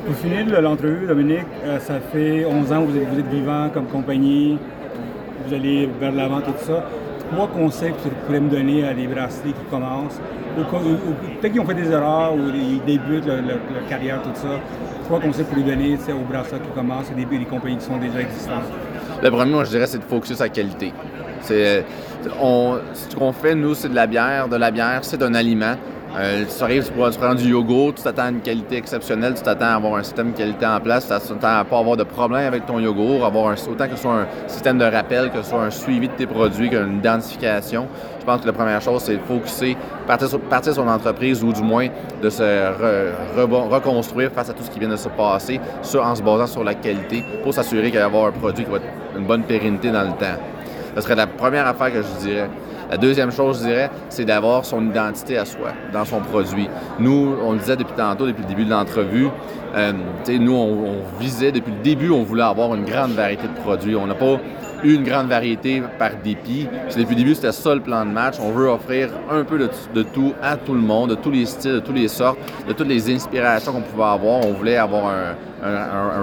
[0.05, 3.87] Pour finir l'entrevue, Dominique, euh, ça fait 11 ans que vous vous êtes vivant comme
[3.87, 4.57] compagnie.
[5.47, 6.83] Vous allez vers l'avant, tout ça
[7.31, 10.19] trois conseils que tu pourrais me donner à des bracelets qui commencent,
[10.55, 14.59] peut-être qu'ils ont fait des erreurs ou ils débutent leur, carrière, tout ça.
[15.05, 17.97] Trois conseils pour les donner aux bracelets qui commencent et des, des compagnies qui sont
[17.97, 18.63] déjà existantes.
[19.21, 20.93] Le premier, moi, je dirais, c'est de focuser sur qualité.
[21.41, 21.85] C'est,
[22.23, 24.47] ce qu'on fait, nous, c'est de la bière.
[24.47, 25.75] De la bière, c'est un aliment.
[26.15, 29.65] Euh, tu arrives, tu, prends du yogourt, tu t'attends à une qualité exceptionnelle, tu t'attends
[29.65, 32.47] à avoir un système de qualité en place, tu t'attends à pas avoir de problème
[32.47, 35.63] avec ton yogourt, avoir autant que ce soit un système de rappel, que ce soit
[35.63, 37.87] un suivi de tes produits, qu'une identification.
[38.19, 39.77] Je pense que la première chose, c'est de focuser,
[40.07, 41.87] partir sur, partir son entreprise ou du moins
[42.21, 45.59] de se reconstruire face à tout ce qui vient de se passer
[46.01, 48.71] en se basant sur la qualité pour s'assurer qu'il va y avoir un produit qui
[48.71, 50.37] va être une bonne pérennité dans le temps.
[50.95, 52.49] Ce serait la première affaire que je dirais.
[52.89, 56.69] La deuxième chose, je dirais, c'est d'avoir son identité à soi dans son produit.
[56.99, 59.27] Nous, on le disait depuis tantôt, depuis le début de l'entrevue,
[59.75, 59.91] euh,
[60.29, 63.95] nous, on, visait depuis le début, on voulait avoir une grande variété de produits.
[63.95, 64.37] On n'a pas
[64.83, 66.67] une grande variété par dépit.
[66.95, 68.35] Depuis le début, c'était ça le plan de match.
[68.41, 71.73] On veut offrir un peu de, tout à tout le monde, de tous les styles,
[71.73, 74.45] de toutes les sortes, de toutes les inspirations qu'on pouvait avoir.
[74.45, 75.35] On voulait avoir un,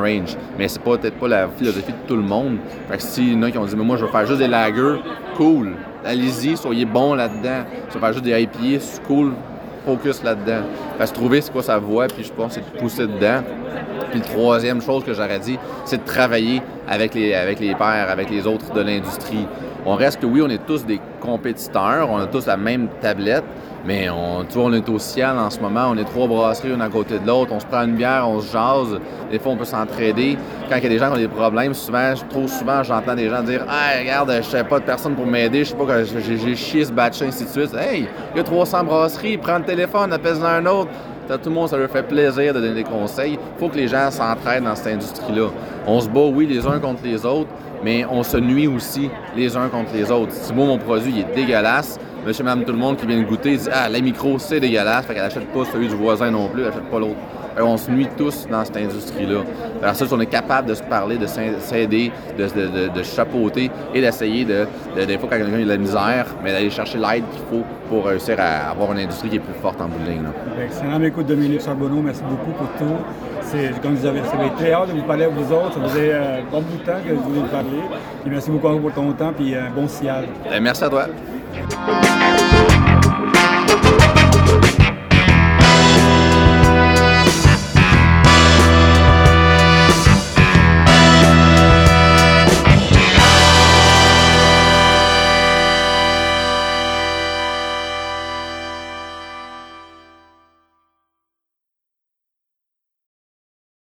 [0.01, 0.37] range.
[0.59, 2.59] Mais c'est peut-être pas la philosophie de tout le monde.
[2.89, 4.39] Fait que s'il y en a qui ont dit, mais moi, je veux faire juste
[4.39, 5.01] des lagers,
[5.37, 5.75] cool
[6.05, 7.65] allez-y, soyez bon là-dedans.
[7.91, 9.33] Ça va juste des IPA, cool,
[9.85, 10.63] focus là-dedans.
[10.99, 13.43] Fait que trouver c'est quoi sa voix, puis je pense c'est de pousser dedans.
[14.11, 18.11] Puis la troisième chose que j'aurais dit, c'est de travailler avec les, avec les pairs,
[18.11, 19.47] avec les autres de l'industrie.
[19.87, 23.45] On reste que oui, on est tous des compétiteurs, on a tous la même tablette,
[23.87, 26.73] mais on, tu vois, on est au ciel en ce moment, on est trois brasseries
[26.73, 28.99] une à côté de l'autre, on se prend une bière, on se jase,
[29.31, 30.39] des fois on peut s'entraider.
[30.71, 33.29] Quand il y a des gens qui ont des problèmes, souvent, trop souvent, j'entends des
[33.29, 36.57] gens dire Hey, regarde, je sais pas de personne pour m'aider, je sais pas j'ai
[36.57, 37.75] chié ce batch, ainsi de suite.
[37.75, 40.91] Hey, il y a 300 brasseries, prends le téléphone, appelle-en un autre.
[41.27, 43.33] Tout le monde, ça leur fait plaisir de donner des conseils.
[43.33, 45.49] Il faut que les gens s'entraident dans cette industrie-là.
[45.87, 47.49] On se bat, oui, les uns contre les autres,
[47.83, 50.33] mais on se nuit aussi les uns contre les autres.
[50.33, 53.57] Si moi, mon produit est dégueulasse, monsieur, madame, tout le monde qui vient de goûter
[53.57, 56.63] dit Ah, la micro, c'est dégueulasse, fait qu'elle achète pas celui du voisin non plus,
[56.63, 57.17] elle achète pas l'autre.
[57.61, 59.43] On se nuit tous dans cette industrie-là.
[59.83, 64.01] Alors ça, on est capable de se parler, de s'aider, de, de, de, chapeauter et
[64.01, 67.43] d'essayer de, des fois quand quelqu'un a de la misère, mais d'aller chercher l'aide qu'il
[67.51, 70.25] faut pour réussir à avoir une industrie qui est plus forte en bout de ligne.
[70.65, 71.01] Excellent.
[71.03, 72.97] Écoute, Dominique Charbonneau, merci beaucoup pour tout.
[73.83, 75.75] Comme vous avez, ça très hâte de vous parler à vous autres.
[75.75, 77.69] Ça faisait un bon bout de temps que je voulais vous parler.
[78.27, 80.27] Et merci beaucoup pour ton temps et un bon sillage.
[80.61, 81.07] Merci à toi.